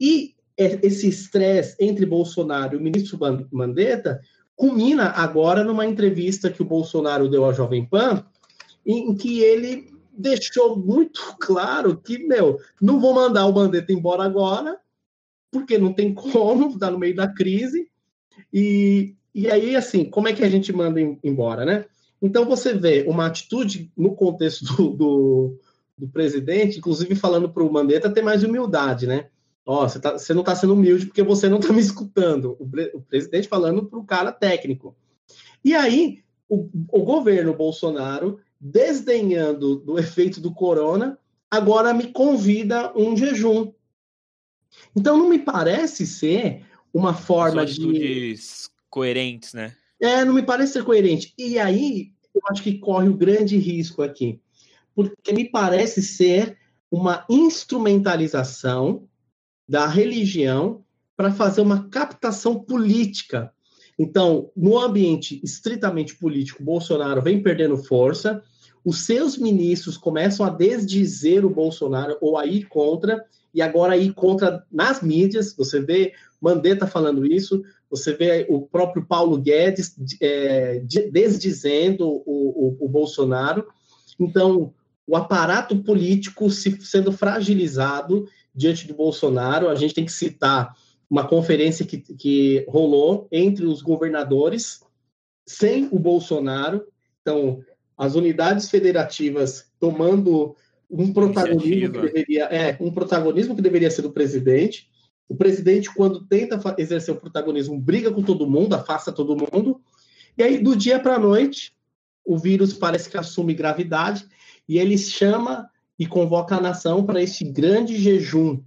E 0.00 0.34
esse 0.56 1.08
estresse 1.08 1.76
entre 1.80 2.06
Bolsonaro 2.06 2.74
e 2.74 2.76
o 2.76 2.80
ministro 2.80 3.18
Mandetta 3.50 4.20
culmina 4.54 5.10
agora 5.10 5.64
numa 5.64 5.84
entrevista 5.84 6.50
que 6.50 6.62
o 6.62 6.66
Bolsonaro 6.66 7.28
deu 7.28 7.44
à 7.44 7.52
Jovem 7.52 7.84
Pan, 7.84 8.24
em 8.86 9.16
que 9.16 9.40
ele 9.40 9.92
deixou 10.16 10.76
muito 10.76 11.20
claro 11.40 11.96
que, 11.96 12.18
meu, 12.18 12.58
não 12.80 13.00
vou 13.00 13.14
mandar 13.14 13.46
o 13.46 13.52
Mandetta 13.52 13.92
embora 13.92 14.22
agora, 14.22 14.78
porque 15.50 15.76
não 15.76 15.92
tem 15.92 16.14
como, 16.14 16.70
está 16.70 16.88
no 16.90 16.98
meio 16.98 17.16
da 17.16 17.26
crise, 17.26 17.88
e 18.52 19.14
e 19.34 19.50
aí, 19.50 19.74
assim, 19.74 20.04
como 20.04 20.28
é 20.28 20.32
que 20.32 20.44
a 20.44 20.48
gente 20.48 20.72
manda 20.72 21.00
embora, 21.00 21.64
né? 21.64 21.84
Então, 22.22 22.44
você 22.44 22.72
vê 22.72 23.04
uma 23.08 23.26
atitude 23.26 23.90
no 23.96 24.14
contexto 24.14 24.64
do, 24.64 24.90
do, 24.90 25.58
do 25.98 26.08
presidente, 26.08 26.78
inclusive 26.78 27.14
falando 27.16 27.48
para 27.50 27.62
o 27.62 27.72
Mandetta 27.72 28.08
ter 28.08 28.22
mais 28.22 28.44
humildade, 28.44 29.06
né? 29.06 29.26
Ó, 29.66 29.88
você, 29.88 29.98
tá, 29.98 30.12
você 30.12 30.32
não 30.32 30.42
está 30.42 30.54
sendo 30.54 30.74
humilde 30.74 31.06
porque 31.06 31.22
você 31.22 31.48
não 31.48 31.58
está 31.58 31.72
me 31.72 31.80
escutando. 31.80 32.56
O, 32.60 32.70
o 32.96 33.02
presidente 33.02 33.48
falando 33.48 33.84
para 33.86 33.98
o 33.98 34.04
cara 34.04 34.30
técnico. 34.30 34.94
E 35.64 35.74
aí, 35.74 36.20
o, 36.48 36.68
o 36.92 37.02
governo 37.02 37.54
Bolsonaro, 37.54 38.38
desdenhando 38.60 39.76
do 39.76 39.98
efeito 39.98 40.40
do 40.40 40.52
corona, 40.52 41.18
agora 41.50 41.92
me 41.92 42.12
convida 42.12 42.92
um 42.96 43.16
jejum. 43.16 43.72
Então, 44.94 45.16
não 45.16 45.28
me 45.28 45.38
parece 45.38 46.06
ser 46.06 46.64
uma 46.92 47.14
forma 47.14 47.66
de 47.66 48.36
coerentes, 48.94 49.52
né? 49.52 49.74
É, 50.00 50.24
não 50.24 50.32
me 50.32 50.42
parece 50.42 50.74
ser 50.74 50.84
coerente. 50.84 51.34
E 51.36 51.58
aí, 51.58 52.12
eu 52.32 52.40
acho 52.48 52.62
que 52.62 52.78
corre 52.78 53.08
o 53.08 53.16
grande 53.16 53.56
risco 53.58 54.02
aqui, 54.02 54.40
porque 54.94 55.32
me 55.32 55.50
parece 55.50 56.00
ser 56.00 56.56
uma 56.88 57.26
instrumentalização 57.28 59.08
da 59.68 59.88
religião 59.88 60.84
para 61.16 61.32
fazer 61.32 61.60
uma 61.60 61.88
captação 61.88 62.60
política. 62.60 63.52
Então, 63.98 64.52
no 64.56 64.78
ambiente 64.78 65.40
estritamente 65.42 66.14
político, 66.16 66.62
Bolsonaro 66.62 67.20
vem 67.20 67.42
perdendo 67.42 67.76
força, 67.76 68.44
os 68.84 69.04
seus 69.06 69.36
ministros 69.36 69.96
começam 69.96 70.46
a 70.46 70.50
desdizer 70.50 71.44
o 71.44 71.50
Bolsonaro 71.50 72.16
ou 72.20 72.38
a 72.38 72.46
ir 72.46 72.68
contra, 72.68 73.24
e 73.54 73.62
agora 73.62 73.96
ir 73.96 74.12
contra 74.12 74.64
nas 74.70 75.00
mídias. 75.00 75.54
Você 75.56 75.80
vê 75.80 76.12
Mandetta 76.40 76.86
falando 76.86 77.24
isso, 77.24 77.62
você 77.88 78.12
vê 78.12 78.46
o 78.50 78.60
próprio 78.62 79.06
Paulo 79.06 79.38
Guedes 79.38 79.94
é, 80.20 80.82
desdizendo 81.10 82.06
o, 82.06 82.22
o, 82.26 82.76
o, 82.80 82.88
Bolsonaro. 82.88 83.66
Então, 84.18 84.74
o 85.06 85.16
aparato 85.16 85.76
político 85.82 86.50
se, 86.50 86.78
sendo 86.80 87.12
fragilizado 87.12 88.28
diante 88.54 88.88
do 88.88 88.94
Bolsonaro. 88.94 89.68
A 89.68 89.74
gente 89.74 89.94
tem 89.94 90.04
que 90.04 90.12
citar 90.12 90.74
uma 91.08 91.26
conferência 91.26 91.86
que, 91.86 91.98
que 91.98 92.64
rolou 92.68 93.28
entre 93.30 93.64
os 93.64 93.80
governadores 93.80 94.82
sem 95.46 95.88
o 95.92 95.98
Bolsonaro. 95.98 96.84
Então, 97.20 97.62
as 97.96 98.16
unidades 98.16 98.68
federativas 98.68 99.70
tomando 99.78 100.56
um 100.90 101.12
protagonismo 101.12 101.92
que 101.92 102.00
deveria 102.00 102.44
é 102.44 102.76
um 102.80 102.90
protagonismo 102.90 103.56
que 103.56 103.62
deveria 103.62 103.90
ser 103.90 104.02
do 104.02 104.12
presidente 104.12 104.88
o 105.28 105.34
presidente, 105.34 105.92
quando 105.92 106.24
tenta 106.26 106.60
exercer 106.78 107.14
o 107.14 107.20
protagonismo, 107.20 107.80
briga 107.80 108.10
com 108.10 108.22
todo 108.22 108.48
mundo, 108.48 108.74
afasta 108.74 109.12
todo 109.12 109.36
mundo. 109.36 109.80
E 110.36 110.42
aí, 110.42 110.58
do 110.58 110.76
dia 110.76 111.00
para 111.00 111.14
a 111.14 111.18
noite, 111.18 111.74
o 112.24 112.36
vírus 112.36 112.72
parece 112.74 113.08
que 113.08 113.16
assume 113.16 113.54
gravidade 113.54 114.26
e 114.68 114.78
ele 114.78 114.98
chama 114.98 115.68
e 115.98 116.06
convoca 116.06 116.56
a 116.56 116.60
nação 116.60 117.04
para 117.04 117.22
esse 117.22 117.44
grande 117.44 117.96
jejum. 117.98 118.62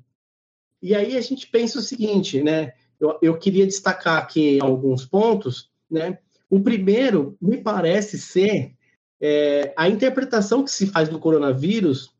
E 0.81 0.95
aí 0.95 1.17
a 1.17 1.21
gente 1.21 1.47
pensa 1.47 1.79
o 1.79 1.81
seguinte, 1.81 2.41
né? 2.41 2.73
Eu, 2.99 3.17
eu 3.21 3.37
queria 3.37 3.65
destacar 3.65 4.17
aqui 4.17 4.59
alguns 4.61 5.05
pontos, 5.05 5.69
né? 5.89 6.17
O 6.49 6.59
primeiro 6.61 7.37
me 7.41 7.57
parece 7.57 8.17
ser 8.17 8.73
é, 9.21 9.73
a 9.75 9.89
interpretação 9.89 10.63
que 10.63 10.71
se 10.71 10.87
faz 10.87 11.09
do 11.09 11.19
coronavírus 11.19 12.11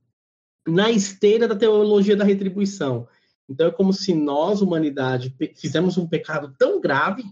na 0.67 0.91
esteira 0.91 1.47
da 1.47 1.55
teologia 1.55 2.15
da 2.15 2.25
retribuição. 2.25 3.07
Então 3.49 3.67
é 3.67 3.71
como 3.71 3.93
se 3.93 4.13
nós, 4.13 4.61
humanidade, 4.61 5.33
fizemos 5.55 5.97
um 5.97 6.07
pecado 6.07 6.53
tão 6.57 6.81
grave, 6.81 7.23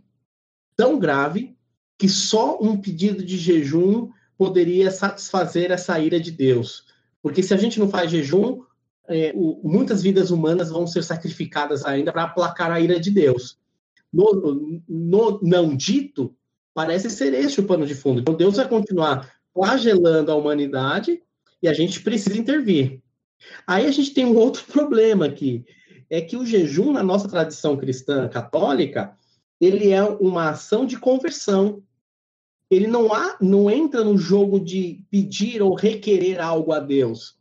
tão 0.75 0.97
grave, 0.97 1.55
que 1.97 2.07
só 2.07 2.57
um 2.61 2.79
pedido 2.79 3.23
de 3.23 3.37
jejum 3.37 4.09
poderia 4.37 4.91
satisfazer 4.91 5.71
essa 5.71 5.99
ira 5.99 6.19
de 6.19 6.31
Deus. 6.31 6.85
Porque 7.21 7.43
se 7.43 7.53
a 7.53 7.57
gente 7.57 7.79
não 7.79 7.89
faz 7.89 8.11
jejum, 8.11 8.61
é, 9.07 9.33
o, 9.35 9.61
muitas 9.63 10.01
vidas 10.01 10.31
humanas 10.31 10.69
vão 10.69 10.87
ser 10.87 11.03
sacrificadas 11.03 11.85
ainda 11.85 12.11
para 12.11 12.23
aplacar 12.23 12.71
a 12.71 12.79
ira 12.79 12.99
de 12.99 13.11
Deus. 13.11 13.57
No, 14.11 14.81
no, 14.87 15.39
não 15.41 15.75
dito, 15.75 16.35
parece 16.73 17.09
ser 17.09 17.33
este 17.33 17.59
o 17.59 17.65
pano 17.65 17.85
de 17.85 17.95
fundo. 17.95 18.21
Então 18.21 18.35
Deus 18.35 18.55
vai 18.55 18.67
continuar 18.67 19.34
flagelando 19.55 20.31
a 20.31 20.35
humanidade 20.35 21.23
e 21.63 21.67
a 21.69 21.73
gente 21.73 22.01
precisa 22.01 22.37
intervir. 22.37 23.01
Aí 23.65 23.87
a 23.87 23.91
gente 23.91 24.13
tem 24.13 24.25
um 24.25 24.35
outro 24.35 24.65
problema 24.71 25.25
aqui, 25.25 25.65
é 26.09 26.21
que 26.21 26.35
o 26.35 26.45
jejum, 26.45 26.91
na 26.91 27.01
nossa 27.01 27.27
tradição 27.27 27.77
cristã 27.77 28.27
católica, 28.27 29.17
ele 29.59 29.91
é 29.91 30.03
uma 30.03 30.49
ação 30.49 30.85
de 30.85 30.99
conversão. 30.99 31.81
Ele 32.69 32.85
não, 32.85 33.13
há, 33.13 33.37
não 33.39 33.69
entra 33.69 34.03
no 34.03 34.17
jogo 34.17 34.59
de 34.59 35.03
pedir 35.09 35.61
ou 35.61 35.73
requerer 35.73 36.41
algo 36.41 36.73
a 36.73 36.79
Deus. 36.79 37.37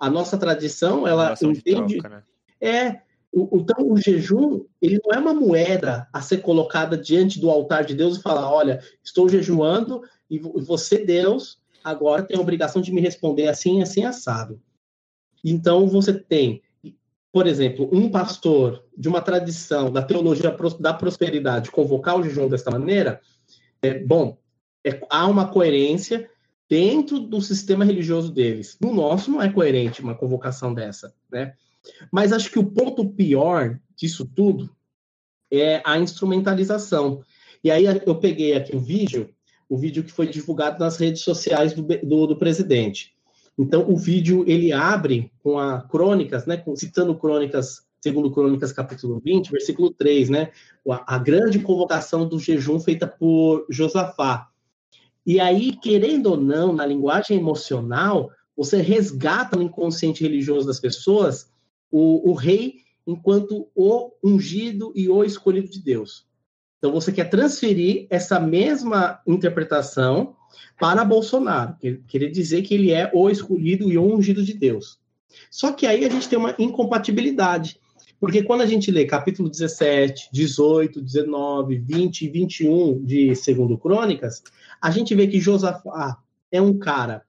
A 0.00 0.10
nossa 0.10 0.36
tradição, 0.36 1.06
ela 1.06 1.34
entende. 1.42 1.98
Troca, 1.98 2.08
né? 2.08 2.22
É. 2.60 3.02
Então, 3.52 3.90
o 3.90 3.96
jejum, 3.98 4.64
ele 4.80 4.98
não 5.04 5.12
é 5.12 5.20
uma 5.20 5.34
moeda 5.34 6.08
a 6.12 6.22
ser 6.22 6.38
colocada 6.38 6.96
diante 6.96 7.38
do 7.38 7.50
altar 7.50 7.84
de 7.84 7.94
Deus 7.94 8.16
e 8.16 8.22
falar: 8.22 8.50
olha, 8.50 8.80
estou 9.04 9.28
jejuando 9.28 10.02
e 10.30 10.38
você, 10.38 11.04
Deus, 11.04 11.58
agora 11.84 12.22
tem 12.22 12.36
a 12.36 12.40
obrigação 12.40 12.80
de 12.80 12.92
me 12.92 13.00
responder 13.00 13.48
assim, 13.48 13.82
assim, 13.82 14.04
assado. 14.04 14.60
Então, 15.44 15.86
você 15.86 16.12
tem 16.12 16.62
por 17.36 17.46
exemplo, 17.46 17.86
um 17.92 18.10
pastor 18.10 18.82
de 18.96 19.08
uma 19.08 19.20
tradição 19.20 19.92
da 19.92 20.00
teologia 20.00 20.56
da 20.80 20.94
prosperidade 20.94 21.70
convocar 21.70 22.18
o 22.18 22.22
jejum 22.22 22.48
desta 22.48 22.70
maneira, 22.70 23.20
é 23.82 23.98
bom, 23.98 24.38
é, 24.82 24.98
há 25.10 25.26
uma 25.26 25.46
coerência 25.46 26.30
dentro 26.66 27.20
do 27.20 27.42
sistema 27.42 27.84
religioso 27.84 28.32
deles. 28.32 28.78
No 28.80 28.90
nosso 28.90 29.30
não 29.30 29.42
é 29.42 29.52
coerente 29.52 30.00
uma 30.00 30.14
convocação 30.14 30.72
dessa, 30.72 31.14
né? 31.30 31.52
Mas 32.12 32.32
acho 32.32 32.50
que 32.50 32.58
o 32.58 32.70
ponto 32.70 33.08
pior 33.08 33.78
disso 33.96 34.24
tudo 34.24 34.70
é 35.50 35.80
a 35.84 35.98
instrumentalização. 35.98 37.22
E 37.62 37.70
aí 37.70 37.84
eu 37.84 38.14
peguei 38.16 38.54
aqui 38.54 38.74
o 38.76 38.80
vídeo, 38.80 39.30
o 39.68 39.76
vídeo 39.76 40.04
que 40.04 40.12
foi 40.12 40.26
divulgado 40.26 40.78
nas 40.78 40.96
redes 40.96 41.22
sociais 41.22 41.72
do, 41.72 41.82
do, 41.82 42.26
do 42.26 42.36
presidente. 42.36 43.14
Então, 43.58 43.88
o 43.88 43.96
vídeo 43.96 44.44
ele 44.46 44.70
abre 44.72 45.32
com 45.42 45.58
a 45.58 45.80
Crônicas, 45.80 46.44
né, 46.44 46.62
citando 46.74 47.16
Crônicas, 47.16 47.86
segundo 48.00 48.30
Crônicas 48.30 48.70
capítulo 48.70 49.18
20, 49.18 49.50
versículo 49.50 49.90
3, 49.90 50.28
né, 50.28 50.50
a, 50.90 51.16
a 51.16 51.18
grande 51.18 51.58
convocação 51.58 52.28
do 52.28 52.38
jejum 52.38 52.78
feita 52.78 53.06
por 53.06 53.66
Josafá. 53.70 54.48
E 55.24 55.40
aí, 55.40 55.74
querendo 55.74 56.26
ou 56.26 56.36
não, 56.36 56.72
na 56.72 56.84
linguagem 56.84 57.38
emocional, 57.38 58.30
você 58.56 58.80
resgata 58.80 59.56
no 59.56 59.62
inconsciente 59.62 60.22
religioso 60.22 60.66
das 60.66 60.78
pessoas 60.78 61.50
o, 61.90 62.30
o 62.30 62.34
rei 62.34 62.76
enquanto 63.06 63.68
o 63.74 64.12
ungido 64.22 64.92
e 64.94 65.08
o 65.08 65.24
escolhido 65.24 65.68
de 65.68 65.80
Deus. 65.80 66.26
Então, 66.78 66.92
você 66.92 67.10
quer 67.10 67.30
transferir 67.30 68.06
essa 68.10 68.38
mesma 68.38 69.20
interpretação 69.26 70.36
para 70.78 71.04
Bolsonaro, 71.04 71.76
que 71.80 72.00
queria 72.06 72.30
dizer 72.30 72.62
que 72.62 72.74
ele 72.74 72.92
é 72.92 73.10
o 73.14 73.30
escolhido 73.30 73.90
e 73.90 73.96
o 73.96 74.04
ungido 74.04 74.44
de 74.44 74.54
Deus. 74.54 74.98
Só 75.50 75.72
que 75.72 75.86
aí 75.86 76.04
a 76.04 76.08
gente 76.08 76.28
tem 76.28 76.38
uma 76.38 76.54
incompatibilidade, 76.58 77.80
porque 78.20 78.42
quando 78.42 78.62
a 78.62 78.66
gente 78.66 78.90
lê 78.90 79.04
capítulo 79.04 79.48
17, 79.48 80.30
18, 80.32 81.00
19, 81.00 81.78
20 81.78 82.22
e 82.22 82.28
21 82.28 83.04
de 83.04 83.34
Segundo 83.34 83.76
Crônicas, 83.78 84.42
a 84.80 84.90
gente 84.90 85.14
vê 85.14 85.26
que 85.26 85.40
Josafá 85.40 86.18
é 86.50 86.60
um 86.60 86.78
cara 86.78 87.22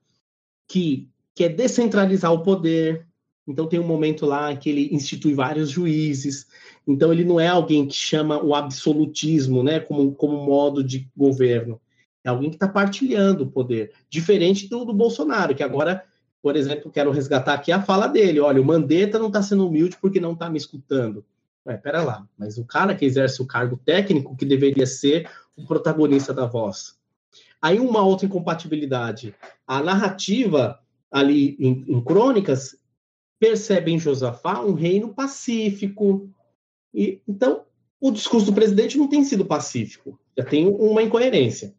que 0.66 1.08
quer 1.34 1.50
descentralizar 1.50 2.32
o 2.32 2.42
poder. 2.42 3.06
Então 3.48 3.66
tem 3.66 3.80
um 3.80 3.86
momento 3.86 4.26
lá 4.26 4.54
que 4.54 4.68
ele 4.68 4.94
institui 4.94 5.34
vários 5.34 5.70
juízes. 5.70 6.46
Então 6.86 7.12
ele 7.12 7.24
não 7.24 7.40
é 7.40 7.48
alguém 7.48 7.86
que 7.86 7.96
chama 7.96 8.40
o 8.42 8.54
absolutismo, 8.54 9.62
né, 9.62 9.80
como, 9.80 10.12
como 10.14 10.44
modo 10.44 10.84
de 10.84 11.10
governo. 11.16 11.80
É 12.22 12.28
alguém 12.28 12.50
que 12.50 12.56
está 12.56 12.68
partilhando 12.68 13.44
o 13.44 13.50
poder. 13.50 13.92
Diferente 14.10 14.68
do, 14.68 14.84
do 14.84 14.92
Bolsonaro, 14.92 15.54
que 15.54 15.62
agora 15.62 16.04
por 16.42 16.56
exemplo, 16.56 16.90
quero 16.90 17.10
resgatar 17.10 17.54
aqui 17.54 17.72
a 17.72 17.82
fala 17.82 18.06
dele. 18.06 18.40
Olha, 18.40 18.60
o 18.60 18.64
Mandetta 18.64 19.18
não 19.18 19.26
está 19.26 19.42
sendo 19.42 19.66
humilde 19.66 19.98
porque 20.00 20.20
não 20.20 20.32
está 20.32 20.48
me 20.48 20.56
escutando. 20.56 21.24
É, 21.66 21.76
pera 21.76 22.02
lá, 22.02 22.26
mas 22.38 22.56
o 22.56 22.64
cara 22.64 22.94
que 22.94 23.04
exerce 23.04 23.42
o 23.42 23.46
cargo 23.46 23.76
técnico 23.76 24.36
que 24.36 24.46
deveria 24.46 24.86
ser 24.86 25.28
o 25.56 25.66
protagonista 25.66 26.32
da 26.32 26.46
voz. 26.46 26.96
Aí 27.60 27.78
uma 27.78 28.02
outra 28.02 28.26
incompatibilidade. 28.26 29.34
A 29.66 29.82
narrativa 29.82 30.78
ali 31.10 31.56
em, 31.58 31.84
em 31.88 32.00
Crônicas 32.02 32.76
percebe 33.38 33.92
em 33.92 33.98
Josafá 33.98 34.60
um 34.60 34.74
reino 34.74 35.14
pacífico. 35.14 36.30
E 36.94 37.20
então 37.26 37.64
o 38.00 38.10
discurso 38.10 38.46
do 38.46 38.52
presidente 38.52 38.98
não 38.98 39.08
tem 39.08 39.24
sido 39.24 39.44
pacífico. 39.44 40.18
Já 40.36 40.44
tem 40.44 40.66
uma 40.66 41.02
incoerência. 41.02 41.74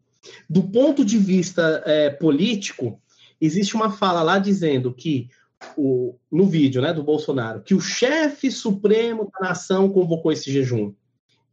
Do 0.48 0.62
ponto 0.62 1.04
de 1.04 1.16
vista 1.16 1.82
é, 1.86 2.10
político, 2.10 3.00
existe 3.40 3.74
uma 3.74 3.90
fala 3.90 4.22
lá 4.22 4.38
dizendo 4.38 4.92
que 4.92 5.28
o, 5.76 6.16
no 6.30 6.46
vídeo 6.46 6.82
né, 6.82 6.92
do 6.92 7.02
Bolsonaro, 7.02 7.62
que 7.62 7.74
o 7.74 7.80
chefe 7.80 8.50
supremo 8.50 9.30
da 9.32 9.48
nação 9.48 9.88
convocou 9.88 10.32
esse 10.32 10.50
jejum. 10.50 10.92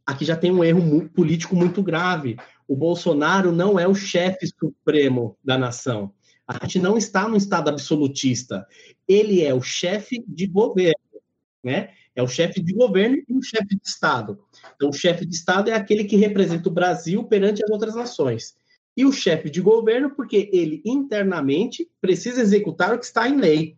Aqui 0.06 0.24
já 0.24 0.36
tem 0.36 0.50
um 0.50 0.64
erro 0.64 1.08
político 1.10 1.54
muito 1.54 1.82
grave. 1.82 2.38
O 2.66 2.74
Bolsonaro 2.74 3.52
não 3.52 3.78
é 3.78 3.86
o 3.86 3.94
chefe 3.94 4.46
supremo 4.46 5.36
da 5.44 5.58
nação. 5.58 6.12
A 6.48 6.54
gente 6.64 6.78
não 6.78 6.96
está 6.96 7.28
no 7.28 7.36
estado 7.36 7.68
absolutista. 7.68 8.66
Ele 9.06 9.44
é 9.44 9.52
o 9.52 9.60
chefe 9.60 10.24
de 10.26 10.46
governo, 10.46 11.20
né? 11.62 11.90
É 12.16 12.22
o 12.22 12.26
chefe 12.26 12.60
de 12.60 12.72
governo 12.72 13.22
e 13.28 13.32
o 13.32 13.42
chefe 13.42 13.76
de 13.76 13.80
Estado. 13.84 14.40
Então, 14.74 14.88
o 14.88 14.92
chefe 14.92 15.24
de 15.24 15.32
Estado 15.32 15.70
é 15.70 15.74
aquele 15.74 16.02
que 16.02 16.16
representa 16.16 16.68
o 16.68 16.72
Brasil 16.72 17.22
perante 17.22 17.62
as 17.62 17.70
outras 17.70 17.94
nações. 17.94 18.56
E 18.96 19.04
o 19.04 19.12
chefe 19.12 19.48
de 19.48 19.60
governo, 19.60 20.10
porque 20.10 20.50
ele 20.52 20.82
internamente 20.84 21.88
precisa 22.00 22.40
executar 22.40 22.92
o 22.92 22.98
que 22.98 23.04
está 23.04 23.28
em 23.28 23.36
lei. 23.36 23.76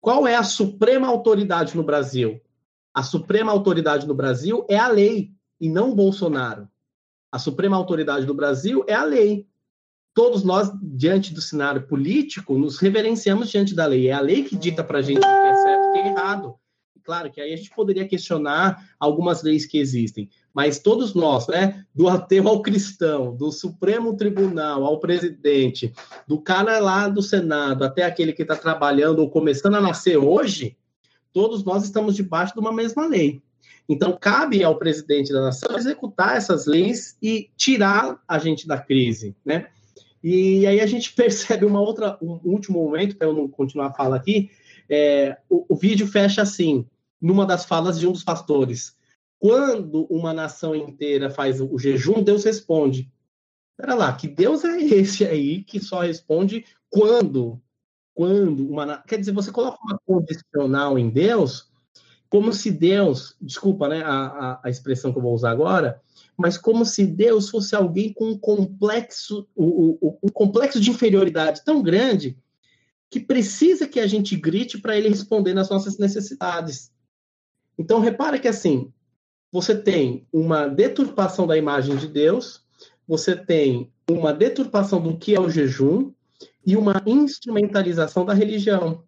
Qual 0.00 0.26
é 0.26 0.34
a 0.34 0.42
suprema 0.42 1.06
autoridade 1.06 1.76
no 1.76 1.84
Brasil? 1.84 2.40
A 2.92 3.04
suprema 3.04 3.52
autoridade 3.52 4.04
no 4.04 4.14
Brasil 4.14 4.66
é 4.68 4.76
a 4.76 4.88
lei 4.88 5.30
e 5.60 5.68
não 5.68 5.92
o 5.92 5.94
Bolsonaro. 5.94 6.68
A 7.30 7.38
suprema 7.38 7.76
autoridade 7.76 8.26
do 8.26 8.34
Brasil 8.34 8.84
é 8.88 8.94
a 8.94 9.04
lei. 9.04 9.46
Todos 10.16 10.42
nós, 10.42 10.72
diante 10.82 11.34
do 11.34 11.42
cenário 11.42 11.86
político, 11.86 12.56
nos 12.56 12.78
reverenciamos 12.78 13.50
diante 13.50 13.74
da 13.74 13.84
lei. 13.84 14.08
É 14.08 14.12
a 14.12 14.20
lei 14.20 14.44
que 14.44 14.56
dita 14.56 14.82
para 14.82 15.00
a 15.00 15.02
gente 15.02 15.18
o 15.18 15.20
que 15.20 15.26
é 15.26 15.54
certo 15.54 15.84
e 15.84 15.88
o 15.88 15.92
que 15.92 15.98
é 15.98 16.08
errado. 16.08 16.54
Claro 17.04 17.30
que 17.30 17.38
aí 17.38 17.52
a 17.52 17.56
gente 17.56 17.68
poderia 17.68 18.08
questionar 18.08 18.82
algumas 18.98 19.42
leis 19.42 19.66
que 19.66 19.76
existem, 19.76 20.30
mas 20.54 20.78
todos 20.78 21.12
nós, 21.12 21.46
né, 21.48 21.84
do 21.94 22.08
ateu 22.08 22.48
ao 22.48 22.62
cristão, 22.62 23.36
do 23.36 23.52
Supremo 23.52 24.16
Tribunal 24.16 24.86
ao 24.86 24.98
presidente, 24.98 25.92
do 26.26 26.40
cara 26.40 26.78
lá 26.78 27.08
do 27.08 27.20
Senado 27.20 27.84
até 27.84 28.02
aquele 28.02 28.32
que 28.32 28.40
está 28.40 28.56
trabalhando 28.56 29.18
ou 29.18 29.28
começando 29.28 29.74
a 29.74 29.82
nascer 29.82 30.16
hoje, 30.16 30.78
todos 31.30 31.62
nós 31.62 31.84
estamos 31.84 32.16
debaixo 32.16 32.54
de 32.54 32.60
uma 32.60 32.72
mesma 32.72 33.06
lei. 33.06 33.42
Então, 33.86 34.16
cabe 34.18 34.64
ao 34.64 34.78
presidente 34.78 35.30
da 35.30 35.42
nação 35.42 35.76
executar 35.76 36.36
essas 36.38 36.66
leis 36.66 37.18
e 37.22 37.50
tirar 37.54 38.18
a 38.26 38.38
gente 38.38 38.66
da 38.66 38.78
crise, 38.78 39.36
né? 39.44 39.68
E 40.22 40.66
aí 40.66 40.80
a 40.80 40.86
gente 40.86 41.12
percebe 41.14 41.64
uma 41.64 41.80
outra, 41.80 42.18
um 42.20 42.40
último 42.44 42.82
momento, 42.82 43.16
para 43.16 43.26
eu 43.26 43.32
não 43.32 43.48
continuar 43.48 43.88
a 43.88 43.92
fala 43.92 44.16
aqui, 44.16 44.50
é, 44.88 45.38
o, 45.48 45.74
o 45.74 45.76
vídeo 45.76 46.06
fecha 46.06 46.42
assim, 46.42 46.86
numa 47.20 47.46
das 47.46 47.64
falas 47.64 47.98
de 47.98 48.06
um 48.06 48.12
dos 48.12 48.24
pastores. 48.24 48.96
Quando 49.38 50.04
uma 50.06 50.32
nação 50.32 50.74
inteira 50.74 51.30
faz 51.30 51.60
o 51.60 51.78
jejum, 51.78 52.22
Deus 52.22 52.44
responde. 52.44 53.10
Espera 53.78 53.94
lá, 53.94 54.12
que 54.14 54.26
Deus 54.26 54.64
é 54.64 54.80
esse 54.80 55.24
aí 55.24 55.62
que 55.62 55.78
só 55.78 56.00
responde 56.00 56.64
quando? 56.88 57.60
Quando 58.14 58.66
uma. 58.66 58.98
Quer 59.02 59.18
dizer, 59.18 59.32
você 59.32 59.52
coloca 59.52 59.78
uma 59.82 60.00
condicional 60.06 60.98
em 60.98 61.10
Deus, 61.10 61.70
como 62.30 62.52
se 62.52 62.70
Deus, 62.70 63.36
desculpa 63.40 63.88
né, 63.88 64.02
a, 64.02 64.26
a, 64.26 64.60
a 64.64 64.70
expressão 64.70 65.12
que 65.12 65.18
eu 65.18 65.22
vou 65.22 65.34
usar 65.34 65.50
agora, 65.50 66.00
mas 66.36 66.58
como 66.58 66.84
se 66.84 67.06
Deus 67.06 67.48
fosse 67.48 67.74
alguém 67.74 68.12
com 68.12 68.30
um 68.30 68.38
complexo, 68.38 69.48
um, 69.56 69.98
um 70.22 70.28
complexo 70.28 70.80
de 70.80 70.90
inferioridade 70.90 71.64
tão 71.64 71.82
grande 71.82 72.36
que 73.08 73.20
precisa 73.20 73.86
que 73.86 74.00
a 74.00 74.06
gente 74.06 74.36
grite 74.36 74.78
para 74.78 74.96
ele 74.96 75.08
responder 75.08 75.54
nas 75.54 75.70
nossas 75.70 75.96
necessidades. 75.96 76.92
Então, 77.78 78.00
repara 78.00 78.38
que 78.38 78.48
assim, 78.48 78.92
você 79.50 79.74
tem 79.74 80.26
uma 80.32 80.66
deturpação 80.66 81.46
da 81.46 81.56
imagem 81.56 81.96
de 81.96 82.08
Deus, 82.08 82.62
você 83.06 83.34
tem 83.36 83.90
uma 84.10 84.32
deturpação 84.32 85.00
do 85.00 85.16
que 85.16 85.34
é 85.34 85.40
o 85.40 85.48
jejum 85.48 86.12
e 86.64 86.76
uma 86.76 87.02
instrumentalização 87.06 88.24
da 88.24 88.34
religião. 88.34 89.04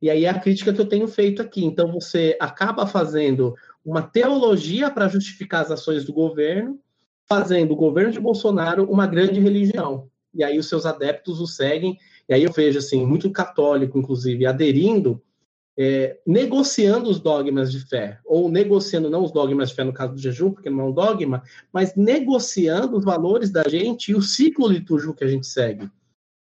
E 0.00 0.08
aí 0.10 0.24
é 0.24 0.28
a 0.28 0.38
crítica 0.38 0.72
que 0.72 0.80
eu 0.80 0.88
tenho 0.88 1.08
feito 1.08 1.42
aqui. 1.42 1.64
Então, 1.64 1.90
você 1.90 2.36
acaba 2.38 2.86
fazendo 2.86 3.56
uma 3.88 4.02
teologia 4.02 4.90
para 4.90 5.08
justificar 5.08 5.62
as 5.62 5.70
ações 5.70 6.04
do 6.04 6.12
governo, 6.12 6.78
fazendo 7.26 7.72
o 7.72 7.76
governo 7.76 8.12
de 8.12 8.20
Bolsonaro 8.20 8.84
uma 8.84 9.06
grande 9.06 9.40
religião. 9.40 10.08
E 10.34 10.44
aí 10.44 10.58
os 10.58 10.68
seus 10.68 10.84
adeptos 10.84 11.40
o 11.40 11.46
seguem. 11.46 11.96
E 12.28 12.34
aí 12.34 12.44
eu 12.44 12.52
vejo, 12.52 12.78
assim, 12.78 13.06
muito 13.06 13.30
católico, 13.30 13.98
inclusive, 13.98 14.44
aderindo 14.44 15.22
é, 15.80 16.18
negociando 16.26 17.08
os 17.08 17.20
dogmas 17.20 17.70
de 17.70 17.78
fé, 17.78 18.18
ou 18.26 18.50
negociando 18.50 19.08
não 19.08 19.22
os 19.22 19.30
dogmas 19.30 19.68
de 19.68 19.76
fé 19.76 19.84
no 19.84 19.92
caso 19.92 20.12
do 20.12 20.20
jejum, 20.20 20.50
porque 20.50 20.68
não 20.68 20.80
é 20.80 20.84
um 20.84 20.92
dogma, 20.92 21.42
mas 21.72 21.94
negociando 21.94 22.96
os 22.96 23.04
valores 23.04 23.48
da 23.50 23.62
gente 23.68 24.10
e 24.10 24.14
o 24.16 24.20
ciclo 24.20 24.66
litúrgico 24.66 25.14
que 25.14 25.22
a 25.22 25.28
gente 25.28 25.46
segue. 25.46 25.88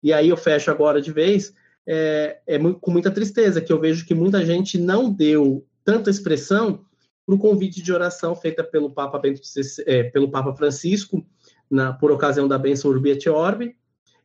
E 0.02 0.12
aí 0.12 0.28
eu 0.28 0.36
fecho 0.36 0.70
agora 0.70 1.00
de 1.00 1.12
vez, 1.12 1.54
é, 1.86 2.40
é 2.44 2.58
com 2.58 2.90
muita 2.90 3.10
tristeza 3.10 3.60
que 3.60 3.72
eu 3.72 3.80
vejo 3.80 4.04
que 4.04 4.14
muita 4.14 4.44
gente 4.44 4.76
não 4.76 5.10
deu 5.10 5.64
tanta 5.84 6.10
expressão 6.10 6.84
para 7.26 7.34
o 7.34 7.38
convite 7.38 7.82
de 7.82 7.92
oração 7.92 8.34
feita 8.34 8.64
pelo 8.64 8.90
Papa, 8.90 9.18
Bento, 9.18 9.40
é, 9.86 10.04
pelo 10.04 10.30
Papa 10.30 10.54
Francisco, 10.54 11.24
na, 11.70 11.92
por 11.92 12.10
ocasião 12.10 12.48
da 12.48 12.58
bênção 12.58 12.90
Urbi 12.90 13.10
et 13.10 13.26
Orbi, 13.28 13.76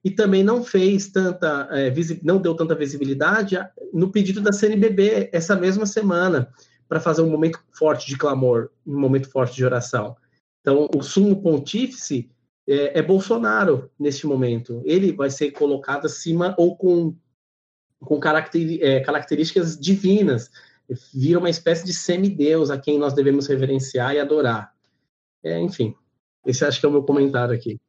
e 0.03 0.11
também 0.11 0.43
não 0.43 0.63
fez 0.63 1.09
tanta, 1.09 1.67
é, 1.71 1.93
não 2.23 2.39
deu 2.39 2.55
tanta 2.55 2.75
visibilidade 2.75 3.57
no 3.93 4.11
pedido 4.11 4.41
da 4.41 4.53
CNBB 4.53 5.29
essa 5.31 5.55
mesma 5.55 5.85
semana, 5.85 6.51
para 6.87 6.99
fazer 6.99 7.21
um 7.21 7.29
momento 7.29 7.59
forte 7.71 8.07
de 8.07 8.17
clamor, 8.17 8.69
um 8.85 8.99
momento 8.99 9.29
forte 9.29 9.55
de 9.55 9.65
oração. 9.65 10.15
Então, 10.61 10.87
o 10.95 11.01
sumo 11.01 11.41
pontífice 11.41 12.29
é, 12.67 12.99
é 12.99 13.01
Bolsonaro 13.01 13.89
neste 13.99 14.25
momento. 14.27 14.81
Ele 14.85 15.11
vai 15.11 15.29
ser 15.29 15.51
colocado 15.51 16.05
acima 16.05 16.55
ou 16.57 16.75
com, 16.75 17.15
com 17.99 18.19
é, 18.81 18.99
características 19.01 19.79
divinas. 19.79 20.49
Vira 21.13 21.39
uma 21.39 21.49
espécie 21.49 21.85
de 21.85 21.93
semideus 21.93 22.69
a 22.69 22.77
quem 22.77 22.99
nós 22.99 23.13
devemos 23.13 23.47
reverenciar 23.47 24.13
e 24.13 24.19
adorar. 24.19 24.73
É, 25.43 25.59
enfim, 25.59 25.95
esse 26.45 26.63
acho 26.65 26.79
que 26.79 26.85
é 26.85 26.89
o 26.89 26.91
meu 26.91 27.03
comentário 27.03 27.53
aqui. 27.53 27.79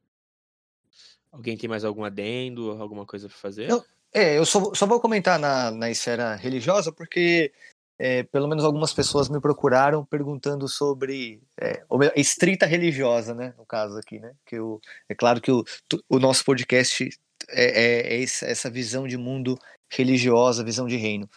Alguém 1.31 1.57
tem 1.57 1.69
mais 1.69 1.85
algum 1.85 2.05
adendo, 2.05 2.71
alguma 2.73 3.05
coisa 3.05 3.29
para 3.29 3.37
fazer? 3.37 3.71
Eu, 3.71 3.85
é, 4.13 4.39
eu 4.39 4.47
só, 4.47 4.73
só 4.73 4.87
vou 4.87 5.01
comentar 5.01 5.39
na, 5.39 5.71
na 5.71 5.91
esfera 5.91 6.35
religiosa, 6.35 6.91
porque 6.91 7.53
é, 7.99 8.23
pelo 8.25 8.49
menos 8.49 8.65
algumas 8.65 8.93
pessoas 8.93 9.29
me 9.29 9.41
procuraram 9.41 10.05
perguntando 10.05 10.69
sobre 10.69 11.43
é, 11.61 11.83
estrita 12.17 12.67
religiosa, 12.67 13.35
né? 13.35 13.55
No 13.59 13.67
caso 13.67 13.99
aqui, 13.99 14.19
né? 14.19 14.33
Que 14.47 14.57
eu, 14.57 14.81
é 15.09 15.15
claro 15.15 15.41
que 15.41 15.51
o, 15.51 15.63
o 16.09 16.19
nosso 16.19 16.45
podcast 16.45 17.09
é, 17.49 17.65
é, 17.65 18.21
é 18.21 18.23
essa 18.23 18.71
visão 18.71 19.07
de 19.07 19.17
mundo 19.17 19.59
religiosa, 19.91 20.65
visão 20.65 20.87
de 20.87 20.97
reino. 20.97 21.29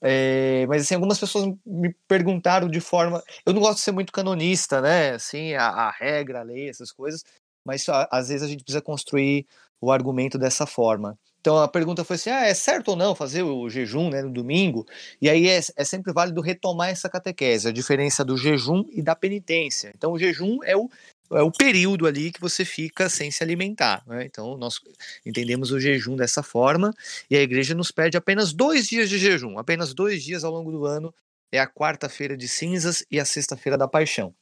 É, 0.00 0.66
mas 0.68 0.82
assim, 0.82 0.94
algumas 0.94 1.18
pessoas 1.18 1.52
me 1.66 1.94
perguntaram 2.06 2.68
de 2.68 2.80
forma. 2.80 3.22
Eu 3.44 3.52
não 3.52 3.60
gosto 3.60 3.76
de 3.76 3.80
ser 3.82 3.92
muito 3.92 4.12
canonista, 4.12 4.80
né? 4.80 5.10
Assim, 5.10 5.54
a, 5.54 5.66
a 5.66 5.90
regra, 5.90 6.40
a 6.40 6.42
lei, 6.42 6.68
essas 6.68 6.92
coisas 6.92 7.24
mas 7.68 7.84
às 8.10 8.28
vezes 8.28 8.42
a 8.42 8.48
gente 8.48 8.64
precisa 8.64 8.80
construir 8.80 9.46
o 9.78 9.92
argumento 9.92 10.38
dessa 10.38 10.64
forma. 10.64 11.18
Então 11.38 11.58
a 11.58 11.68
pergunta 11.68 12.02
foi 12.02 12.16
assim: 12.16 12.30
ah, 12.30 12.46
é 12.46 12.54
certo 12.54 12.88
ou 12.88 12.96
não 12.96 13.14
fazer 13.14 13.42
o 13.42 13.68
jejum 13.68 14.08
né, 14.08 14.22
no 14.22 14.32
domingo? 14.32 14.86
E 15.20 15.28
aí 15.28 15.46
é, 15.46 15.60
é, 15.76 15.84
sempre 15.84 16.12
válido 16.12 16.40
retomar 16.40 16.88
essa 16.88 17.10
catequese, 17.10 17.68
a 17.68 17.72
diferença 17.72 18.24
do 18.24 18.38
jejum 18.38 18.84
e 18.90 19.02
da 19.02 19.14
penitência. 19.14 19.92
Então 19.94 20.12
o 20.12 20.18
jejum 20.18 20.58
é 20.64 20.74
o, 20.74 20.88
é 21.32 21.42
o 21.42 21.50
período 21.50 22.06
ali 22.06 22.32
que 22.32 22.40
você 22.40 22.64
fica 22.64 23.08
sem 23.08 23.30
se 23.30 23.42
alimentar. 23.42 24.02
Né? 24.06 24.24
Então 24.24 24.56
nós 24.56 24.80
entendemos 25.24 25.70
o 25.70 25.80
jejum 25.80 26.16
dessa 26.16 26.42
forma 26.42 26.94
e 27.30 27.36
a 27.36 27.42
igreja 27.42 27.74
nos 27.74 27.90
pede 27.90 28.16
apenas 28.16 28.52
dois 28.52 28.88
dias 28.88 29.08
de 29.08 29.18
jejum, 29.18 29.58
apenas 29.58 29.92
dois 29.94 30.22
dias 30.22 30.44
ao 30.44 30.52
longo 30.52 30.70
do 30.70 30.86
ano. 30.86 31.14
É 31.50 31.58
a 31.58 31.66
quarta-feira 31.66 32.36
de 32.36 32.46
cinzas 32.46 33.04
e 33.10 33.18
a 33.18 33.24
sexta-feira 33.24 33.78
da 33.78 33.88
paixão. 33.88 34.34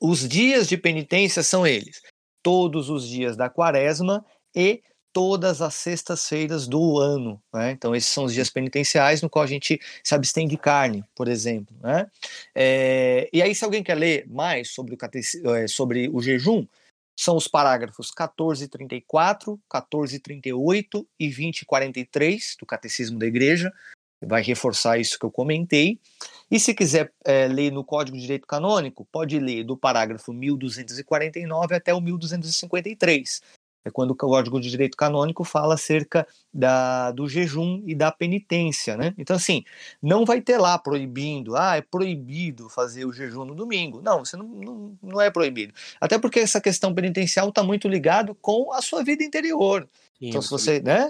Os 0.00 0.26
dias 0.26 0.68
de 0.68 0.76
penitência 0.76 1.42
são 1.42 1.66
eles: 1.66 2.00
todos 2.42 2.88
os 2.88 3.06
dias 3.06 3.36
da 3.36 3.50
quaresma 3.50 4.24
e 4.54 4.82
todas 5.18 5.60
as 5.60 5.74
sextas-feiras 5.74 6.68
do 6.68 6.96
ano. 6.96 7.42
Né? 7.52 7.72
Então, 7.72 7.92
esses 7.92 8.08
são 8.08 8.22
os 8.22 8.32
dias 8.32 8.48
penitenciais 8.48 9.20
no 9.20 9.28
qual 9.28 9.42
a 9.42 9.48
gente 9.48 9.80
se 10.04 10.14
abstém 10.14 10.46
de 10.46 10.56
carne, 10.56 11.04
por 11.12 11.26
exemplo. 11.26 11.74
Né? 11.82 12.08
É, 12.54 13.28
e 13.32 13.42
aí, 13.42 13.52
se 13.52 13.64
alguém 13.64 13.82
quer 13.82 13.96
ler 13.96 14.28
mais 14.28 14.70
sobre 14.70 14.94
o. 14.94 15.56
É, 15.56 15.66
sobre 15.66 16.08
o 16.08 16.22
jejum, 16.22 16.64
são 17.18 17.36
os 17.36 17.48
parágrafos 17.48 18.12
1434, 18.16 19.54
1438 19.54 21.08
e 21.18 21.26
2043 21.26 22.56
do 22.60 22.64
Catecismo 22.64 23.18
da 23.18 23.26
Igreja, 23.26 23.72
vai 24.24 24.40
reforçar 24.40 25.00
isso 25.00 25.18
que 25.18 25.26
eu 25.26 25.32
comentei. 25.32 25.98
E 26.48 26.60
se 26.60 26.72
quiser 26.72 27.12
é, 27.24 27.48
ler 27.48 27.72
no 27.72 27.82
Código 27.82 28.16
de 28.16 28.22
Direito 28.22 28.46
Canônico, 28.46 29.04
pode 29.10 29.36
ler 29.40 29.64
do 29.64 29.76
parágrafo 29.76 30.32
1249 30.32 31.74
até 31.74 31.92
o 31.92 32.00
1253. 32.00 33.42
É 33.88 33.90
quando 33.90 34.10
o 34.10 34.16
Código 34.16 34.60
de 34.60 34.70
Direito 34.70 34.96
Canônico 34.96 35.42
fala 35.44 35.74
acerca 35.74 36.26
da, 36.52 37.10
do 37.10 37.26
jejum 37.28 37.82
e 37.86 37.94
da 37.94 38.12
penitência, 38.12 38.96
né? 38.96 39.14
Então, 39.16 39.34
assim, 39.34 39.64
não 40.02 40.24
vai 40.24 40.40
ter 40.40 40.58
lá 40.58 40.78
proibindo, 40.78 41.56
ah, 41.56 41.76
é 41.76 41.80
proibido 41.80 42.68
fazer 42.68 43.06
o 43.06 43.12
jejum 43.12 43.44
no 43.44 43.54
domingo. 43.54 44.00
Não, 44.02 44.24
você 44.24 44.36
não, 44.36 44.46
não, 44.46 44.98
não 45.02 45.20
é 45.20 45.30
proibido. 45.30 45.72
Até 46.00 46.18
porque 46.18 46.40
essa 46.40 46.60
questão 46.60 46.94
penitencial 46.94 47.48
está 47.48 47.62
muito 47.62 47.88
ligado 47.88 48.34
com 48.34 48.72
a 48.72 48.82
sua 48.82 49.02
vida 49.02 49.24
interior. 49.24 49.88
Sim, 50.18 50.28
então, 50.28 50.42
se 50.42 50.50
você, 50.50 50.80
né? 50.80 51.08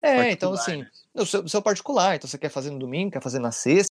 É, 0.00 0.30
então 0.30 0.52
assim, 0.52 0.78
né? 0.78 0.90
no 1.12 1.26
seu, 1.26 1.48
seu, 1.48 1.60
particular, 1.60 2.14
então 2.14 2.28
você 2.28 2.38
quer 2.38 2.50
fazer 2.50 2.70
no 2.70 2.78
domingo, 2.78 3.10
quer 3.10 3.22
fazer 3.22 3.40
na 3.40 3.50
sexta, 3.50 3.90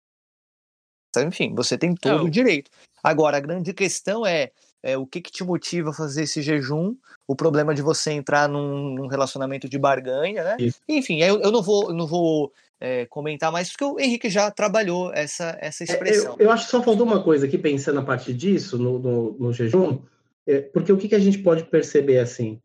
enfim, 1.18 1.54
você 1.54 1.76
tem 1.76 1.94
todo 1.94 2.24
o 2.24 2.30
direito. 2.30 2.70
Agora, 3.02 3.36
a 3.36 3.40
grande 3.40 3.74
questão 3.74 4.24
é, 4.24 4.50
é, 4.82 4.96
o 4.96 5.06
que, 5.06 5.20
que 5.20 5.30
te 5.30 5.44
motiva 5.44 5.90
a 5.90 5.94
fazer 5.94 6.22
esse 6.22 6.42
jejum, 6.42 6.94
o 7.26 7.36
problema 7.36 7.74
de 7.74 7.82
você 7.82 8.12
entrar 8.12 8.48
num, 8.48 8.94
num 8.94 9.06
relacionamento 9.06 9.68
de 9.68 9.78
barganha, 9.78 10.42
né? 10.42 10.56
Isso. 10.58 10.80
Enfim, 10.88 11.20
eu, 11.20 11.40
eu 11.40 11.52
não 11.52 11.62
vou, 11.62 11.92
não 11.92 12.06
vou 12.06 12.52
é, 12.80 13.04
comentar 13.06 13.52
mais, 13.52 13.70
porque 13.70 13.84
o 13.84 14.00
Henrique 14.00 14.30
já 14.30 14.50
trabalhou 14.50 15.12
essa, 15.12 15.56
essa 15.60 15.84
expressão. 15.84 16.32
É, 16.32 16.42
eu, 16.42 16.46
eu, 16.46 16.50
acho 16.50 16.64
que 16.64 16.70
só 16.70 16.82
faltou 16.82 17.06
uma 17.06 17.22
coisa 17.22 17.46
aqui, 17.46 17.58
pensando 17.58 18.00
a 18.00 18.04
partir 18.04 18.32
disso, 18.32 18.78
no, 18.78 18.98
no, 18.98 19.32
no 19.38 19.52
jejum, 19.52 20.00
é, 20.46 20.60
porque 20.60 20.92
o 20.92 20.96
que, 20.96 21.08
que 21.08 21.14
a 21.14 21.20
gente 21.20 21.38
pode 21.38 21.64
perceber 21.64 22.18
assim? 22.18 22.60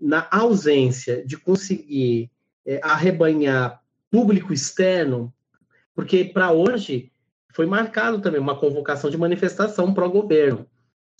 Na 0.00 0.26
ausência 0.30 1.24
de 1.24 1.36
conseguir 1.36 2.30
é, 2.66 2.80
arrebanhar 2.82 3.80
público 4.10 4.52
externo, 4.52 5.32
porque 5.94 6.24
para 6.24 6.50
hoje 6.50 7.12
foi 7.54 7.66
marcado 7.66 8.20
também 8.20 8.40
uma 8.40 8.58
convocação 8.58 9.10
de 9.10 9.16
manifestação 9.16 9.94
pró-governo. 9.94 10.66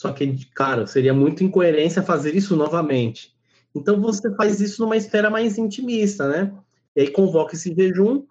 Só 0.03 0.13
que, 0.13 0.47
cara, 0.47 0.85
seria 0.85 1.15
muito 1.15 1.45
incoerência 1.45 2.03
fazer 2.03 2.35
isso 2.35 2.57
novamente. 2.57 3.33
Então 3.73 4.01
você 4.01 4.35
faz 4.35 4.61
isso 4.61 4.83
numa 4.83 4.97
esfera 4.97 5.31
mais 5.31 5.57
intimista, 5.59 6.29
né? 6.29 6.53
E 6.97 7.03
aí 7.03 7.11
convoca 7.11 7.55
esse 7.55 7.73
jejum, 7.73 8.25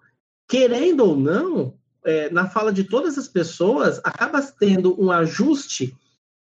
querendo 0.46 1.02
ou 1.02 1.16
não, 1.16 1.72
é, 2.04 2.28
na 2.28 2.46
fala 2.46 2.70
de 2.74 2.84
todas 2.84 3.16
as 3.16 3.26
pessoas, 3.26 4.02
acaba 4.04 4.42
tendo 4.42 5.02
um 5.02 5.10
ajuste 5.10 5.96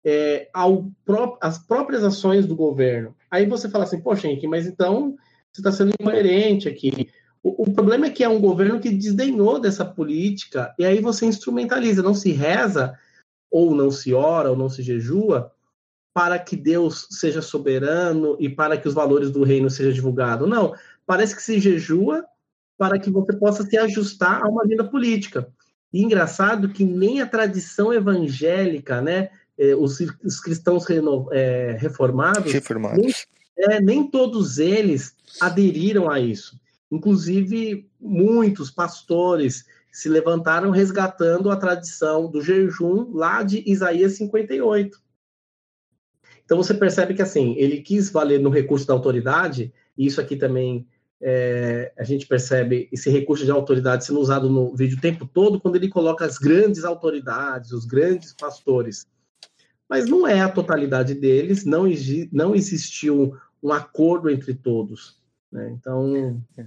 é, 0.05 0.49
ao 0.55 0.89
pró 1.05 1.37
às 1.41 1.59
próprias 1.59 2.05
ações 2.05 2.47
do 2.47 2.55
governo. 2.55 3.13
Aí 3.29 3.47
você 3.47 3.69
fala 3.69 3.83
assim, 3.83 4.01
poxa, 4.01 4.29
Henrique, 4.29 4.47
mas 4.47 4.65
então 4.65 5.17
você 5.53 5.61
está 5.61 5.73
sendo 5.73 5.93
incoerente 6.01 6.69
aqui. 6.69 7.09
O, 7.43 7.65
o, 7.65 7.73
problema 7.73 8.07
é 8.07 8.11
que 8.11 8.23
é 8.23 8.29
um 8.29 8.41
governo 8.41 8.79
que 8.79 8.91
desdenhou 8.91 9.59
dessa 9.59 9.85
política, 9.85 10.73
e 10.79 10.87
aí 10.87 11.01
você 11.01 11.27
instrumentaliza, 11.27 12.01
não 12.01 12.15
se 12.15 12.31
reza, 12.31 12.97
ou 13.51 13.75
não 13.75 13.91
se 13.91 14.13
ora, 14.13 14.51
ou 14.51 14.57
não 14.57 14.69
se 14.69 14.83
jejua, 14.83 15.53
para 16.13 16.39
que 16.39 16.57
Deus 16.57 17.07
seja 17.11 17.43
soberano 17.43 18.37
e 18.41 18.49
para 18.49 18.79
que 18.79 18.89
os 18.89 18.95
valores 18.95 19.31
do 19.31 19.45
reino 19.45 19.69
sejam 19.69 19.93
divulgados. 19.93 20.49
Não, 20.49 20.75
parece 21.05 21.37
que 21.37 21.43
se 21.43 21.61
jejua 21.61 22.25
para 22.79 22.99
que 22.99 23.11
você 23.11 23.35
possa 23.35 23.63
se 23.65 23.77
ajustar 23.77 24.43
a 24.43 24.49
uma 24.49 24.67
vida 24.67 24.85
política. 24.85 25.49
E 25.93 26.03
engraçado 26.03 26.69
que 26.71 26.85
nem 26.85 27.21
a 27.21 27.27
tradição 27.27 27.93
evangélica, 27.93 29.01
né, 29.01 29.31
eh, 29.59 29.75
os, 29.75 29.99
os 30.23 30.41
cristãos 30.41 30.85
reno, 30.87 31.29
é, 31.33 31.77
reformados, 31.79 32.53
reformados. 32.53 32.99
Nem, 32.99 33.15
é, 33.59 33.81
nem 33.81 34.11
todos 34.11 34.59
eles 34.59 35.15
aderiram 35.41 36.11
a 36.11 36.21
isso. 36.21 36.59
Inclusive, 36.91 37.89
muitos 38.01 38.71
pastores 38.71 39.65
se 39.97 40.11
levantaram 40.11 40.71
resgatando 40.71 41.51
a 41.51 41.57
tradição 41.57 42.31
do 42.31 42.43
jejum 42.43 43.13
lá 43.15 43.43
de 43.43 43.65
Isaías 43.67 44.13
58. 44.19 45.01
Então 46.45 46.59
você 46.59 46.75
percebe 46.75 47.15
que 47.15 47.23
assim 47.23 47.55
ele 47.57 47.81
quis 47.81 48.11
valer 48.11 48.39
no 48.39 48.51
recurso 48.51 48.87
da 48.87 48.93
autoridade, 48.93 49.73
e 49.97 50.05
isso 50.05 50.21
aqui 50.21 50.37
também 50.37 50.87
é, 51.19 51.95
a 51.97 52.05
gente 52.05 52.27
percebe 52.27 52.91
esse 52.93 53.09
recurso 53.09 53.47
de 53.47 53.51
autoridade 53.51 54.05
sendo 54.05 54.21
usado 54.21 54.51
no 54.51 54.77
vídeo 54.77 54.99
o 54.99 55.01
tempo 55.01 55.27
todo 55.27 55.59
quando 55.59 55.77
ele 55.77 55.89
coloca 55.89 56.27
as 56.27 56.37
grandes 56.37 56.85
autoridades, 56.85 57.73
os 57.73 57.87
grandes 57.87 58.35
pastores. 58.35 59.07
Mas 59.89 60.07
não 60.07 60.27
é 60.27 60.43
a 60.43 60.53
totalidade 60.53 61.15
deles, 61.15 61.65
não, 61.65 61.85
não 62.31 62.55
existiu 62.55 63.35
um 63.63 63.73
acordo 63.73 64.29
entre 64.29 64.53
todos. 64.53 65.19
Né? 65.51 65.71
Então, 65.71 66.45
é 66.59 66.67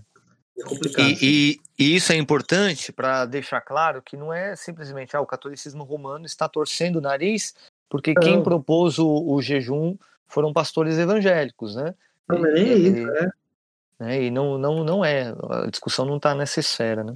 complicado. 0.63 1.07
E, 1.07 1.17
e, 1.21 1.59
e 1.77 1.95
isso 1.95 2.11
é 2.11 2.15
importante 2.15 2.91
para 2.91 3.25
deixar 3.25 3.61
claro 3.61 4.01
que 4.01 4.17
não 4.17 4.33
é 4.33 4.55
simplesmente 4.55 5.15
ah, 5.15 5.21
o 5.21 5.25
catolicismo 5.25 5.83
romano 5.83 6.25
está 6.25 6.47
torcendo 6.47 6.97
o 6.97 7.01
nariz, 7.01 7.53
porque 7.89 8.13
não. 8.13 8.21
quem 8.21 8.43
propôs 8.43 8.99
o, 8.99 9.07
o, 9.07 9.41
jejum 9.41 9.95
foram 10.27 10.53
pastores 10.53 10.97
evangélicos, 10.97 11.75
né? 11.75 11.93
Não, 12.27 12.45
é 12.45 12.59
isso, 12.59 13.09
é. 13.09 13.31
Né? 13.99 14.23
E 14.23 14.31
não, 14.31 14.57
não, 14.57 14.83
não 14.83 15.03
é, 15.03 15.33
a 15.49 15.67
discussão 15.69 16.05
não 16.05 16.17
está 16.17 16.35
nessa 16.35 16.59
esfera, 16.59 17.03
né? 17.03 17.15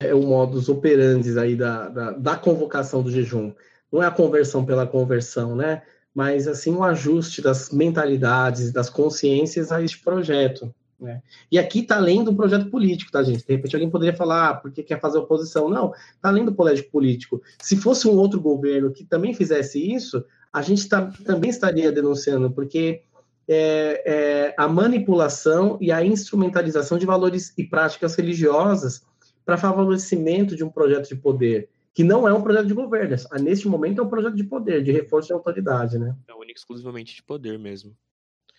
É 0.00 0.14
o 0.14 0.22
modus 0.22 0.68
operandi 0.68 1.38
aí 1.38 1.54
da, 1.54 1.88
da, 1.88 2.10
da 2.12 2.36
convocação 2.36 3.02
do 3.02 3.10
jejum. 3.10 3.52
Não 3.92 4.02
é 4.02 4.06
a 4.06 4.10
conversão 4.10 4.64
pela 4.64 4.86
conversão, 4.86 5.54
né? 5.54 5.82
mas 6.14 6.48
assim 6.48 6.72
um 6.72 6.82
ajuste 6.82 7.40
das 7.40 7.70
mentalidades, 7.70 8.72
das 8.72 8.90
consciências 8.90 9.70
a 9.70 9.82
este 9.82 9.98
projeto. 10.00 10.74
Né? 11.00 11.22
E 11.50 11.58
aqui 11.58 11.80
está 11.80 11.96
além 11.96 12.22
do 12.22 12.34
projeto 12.34 12.70
político, 12.70 13.10
tá, 13.10 13.22
gente? 13.22 13.46
De 13.46 13.54
repente 13.54 13.74
alguém 13.74 13.90
poderia 13.90 14.14
falar, 14.14 14.50
ah, 14.50 14.54
porque 14.54 14.82
quer 14.82 15.00
fazer 15.00 15.18
oposição. 15.18 15.68
Não, 15.68 15.92
está 16.14 16.28
além 16.28 16.44
do 16.44 16.54
colégio 16.54 16.88
político. 16.90 17.42
Se 17.60 17.76
fosse 17.76 18.06
um 18.06 18.16
outro 18.16 18.40
governo 18.40 18.92
que 18.92 19.04
também 19.04 19.34
fizesse 19.34 19.80
isso, 19.80 20.24
a 20.52 20.62
gente 20.62 20.88
tá, 20.88 21.10
também 21.24 21.50
estaria 21.50 21.90
denunciando, 21.90 22.50
porque 22.50 23.02
é, 23.48 24.02
é, 24.06 24.54
a 24.56 24.68
manipulação 24.68 25.78
e 25.80 25.90
a 25.90 26.04
instrumentalização 26.04 26.98
de 26.98 27.06
valores 27.06 27.52
e 27.56 27.64
práticas 27.64 28.14
religiosas 28.14 29.02
para 29.44 29.56
favorecimento 29.56 30.54
de 30.54 30.62
um 30.62 30.68
projeto 30.68 31.08
de 31.08 31.16
poder 31.16 31.68
que 31.92 32.04
não 32.04 32.26
é 32.26 32.32
um 32.32 32.42
projeto 32.42 32.66
de 32.66 32.74
governo. 32.74 33.16
Neste 33.40 33.68
momento 33.68 34.00
é 34.00 34.04
um 34.04 34.08
projeto 34.08 34.36
de 34.36 34.44
poder, 34.44 34.82
de 34.82 34.92
reforço 34.92 35.28
de 35.28 35.34
autoridade, 35.34 35.98
né? 35.98 36.16
É 36.28 36.34
único 36.34 36.58
exclusivamente 36.58 37.14
de 37.14 37.22
poder 37.22 37.58
mesmo. 37.58 37.96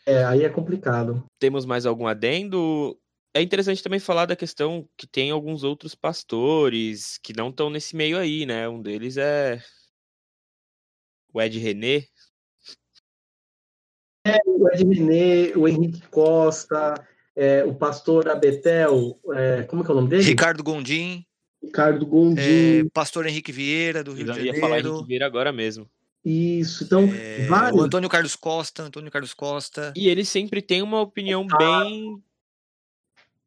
É, 0.05 0.23
aí 0.23 0.43
é 0.43 0.49
complicado. 0.49 1.23
Temos 1.39 1.65
mais 1.65 1.85
algum 1.85 2.07
adendo? 2.07 2.97
É 3.33 3.41
interessante 3.41 3.81
também 3.81 3.99
falar 3.99 4.25
da 4.25 4.35
questão 4.35 4.87
que 4.97 5.07
tem 5.07 5.31
alguns 5.31 5.63
outros 5.63 5.95
pastores 5.95 7.17
que 7.23 7.33
não 7.35 7.49
estão 7.49 7.69
nesse 7.69 7.95
meio 7.95 8.17
aí, 8.17 8.45
né? 8.45 8.67
Um 8.67 8.81
deles 8.81 9.17
é 9.17 9.61
o 11.33 11.41
Ed 11.41 11.57
René. 11.57 12.05
É, 14.25 14.37
o 14.45 14.67
Ed 14.73 14.83
René, 14.83 15.55
o 15.55 15.67
Henrique 15.67 16.01
Costa, 16.09 16.95
é, 17.35 17.63
o 17.63 17.73
pastor 17.73 18.27
Abetel, 18.27 19.19
é, 19.33 19.63
como 19.63 19.81
é, 19.83 19.87
é 19.87 19.91
o 19.91 19.95
nome 19.95 20.09
dele? 20.09 20.23
Ricardo 20.23 20.63
Gondim. 20.63 21.25
Ricardo 21.63 22.05
Gondim. 22.05 22.41
É, 22.41 22.83
Pastor 22.91 23.27
Henrique 23.27 23.51
Vieira, 23.51 24.03
do 24.03 24.13
Rio 24.13 24.25
de 24.25 24.27
Janeiro. 24.29 24.49
Eu 24.49 24.55
ia 24.55 24.59
falar 24.59 24.79
Henrique 24.79 25.05
Vieira 25.05 25.25
agora 25.25 25.51
mesmo. 25.51 25.87
Isso, 26.23 26.84
então, 26.84 27.03
é, 27.03 27.47
vários... 27.47 27.79
O 27.79 27.84
Antônio 27.84 28.10
Carlos 28.10 28.36
Costa, 28.36 28.84
Antônio 28.84 29.12
Carlos 29.12 29.34
Costa. 29.34 29.93
E 29.95 30.07
ele 30.07 30.23
sempre 30.23 30.62
tem 30.62 30.81
uma 30.81 31.01
opinião 31.01 31.47
ah. 31.51 31.57
bem... 31.57 32.23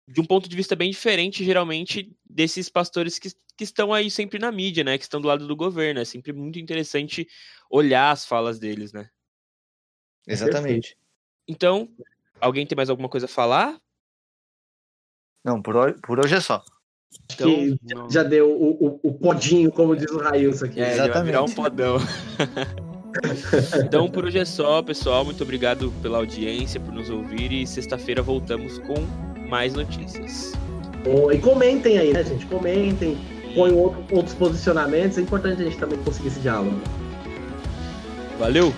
De 0.06 0.20
um 0.20 0.24
ponto 0.26 0.46
de 0.46 0.54
vista 0.54 0.76
bem 0.76 0.90
diferente, 0.90 1.42
geralmente, 1.42 2.14
desses 2.28 2.68
pastores 2.68 3.18
que, 3.18 3.30
que 3.56 3.64
estão 3.64 3.90
aí 3.90 4.10
sempre 4.10 4.38
na 4.38 4.52
mídia, 4.52 4.84
né? 4.84 4.98
Que 4.98 5.04
estão 5.04 5.18
do 5.18 5.26
lado 5.28 5.46
do 5.46 5.56
governo. 5.56 5.98
É 5.98 6.04
sempre 6.04 6.30
muito 6.30 6.58
interessante 6.58 7.26
olhar 7.70 8.10
as 8.10 8.26
falas 8.26 8.58
deles, 8.58 8.92
né? 8.92 9.08
Exatamente. 10.26 10.94
Então, 11.48 11.88
alguém 12.38 12.66
tem 12.66 12.76
mais 12.76 12.90
alguma 12.90 13.08
coisa 13.08 13.24
a 13.24 13.28
falar? 13.30 13.80
Não, 15.42 15.62
por 15.62 15.74
hoje, 15.74 15.96
por 16.02 16.20
hoje 16.20 16.34
é 16.34 16.40
só. 16.40 16.62
Então, 17.32 17.78
não... 17.94 18.10
já 18.10 18.22
deu 18.22 18.50
o, 18.50 18.86
o, 18.86 19.00
o, 19.02 19.12
podinho, 19.12 19.70
como 19.70 19.96
diz 19.96 20.10
o 20.10 20.18
Railson 20.18 20.66
aqui. 20.66 20.80
É, 20.80 20.92
Exatamente. 20.92 21.24
virar 21.24 21.42
um 21.42 21.50
podão. 21.50 21.96
então, 23.84 24.08
por 24.08 24.24
hoje 24.24 24.38
é 24.38 24.44
só, 24.44 24.82
pessoal. 24.82 25.24
Muito 25.24 25.42
obrigado 25.42 25.92
pela 26.02 26.18
audiência, 26.18 26.78
por 26.80 26.92
nos 26.92 27.10
ouvir. 27.10 27.52
E 27.52 27.66
sexta-feira 27.66 28.22
voltamos 28.22 28.78
com 28.80 28.94
mais 29.48 29.74
notícias. 29.74 30.52
Bom, 31.04 31.30
e 31.30 31.38
comentem 31.38 31.98
aí, 31.98 32.12
né, 32.12 32.24
gente? 32.24 32.46
Comentem, 32.46 33.18
põem 33.54 33.72
outro, 33.72 34.04
outros 34.12 34.34
posicionamentos. 34.34 35.18
É 35.18 35.20
importante 35.20 35.60
a 35.60 35.64
gente 35.64 35.78
também 35.78 35.98
conseguir 35.98 36.28
esse 36.28 36.40
diálogo. 36.40 36.80
Valeu! 38.38 38.72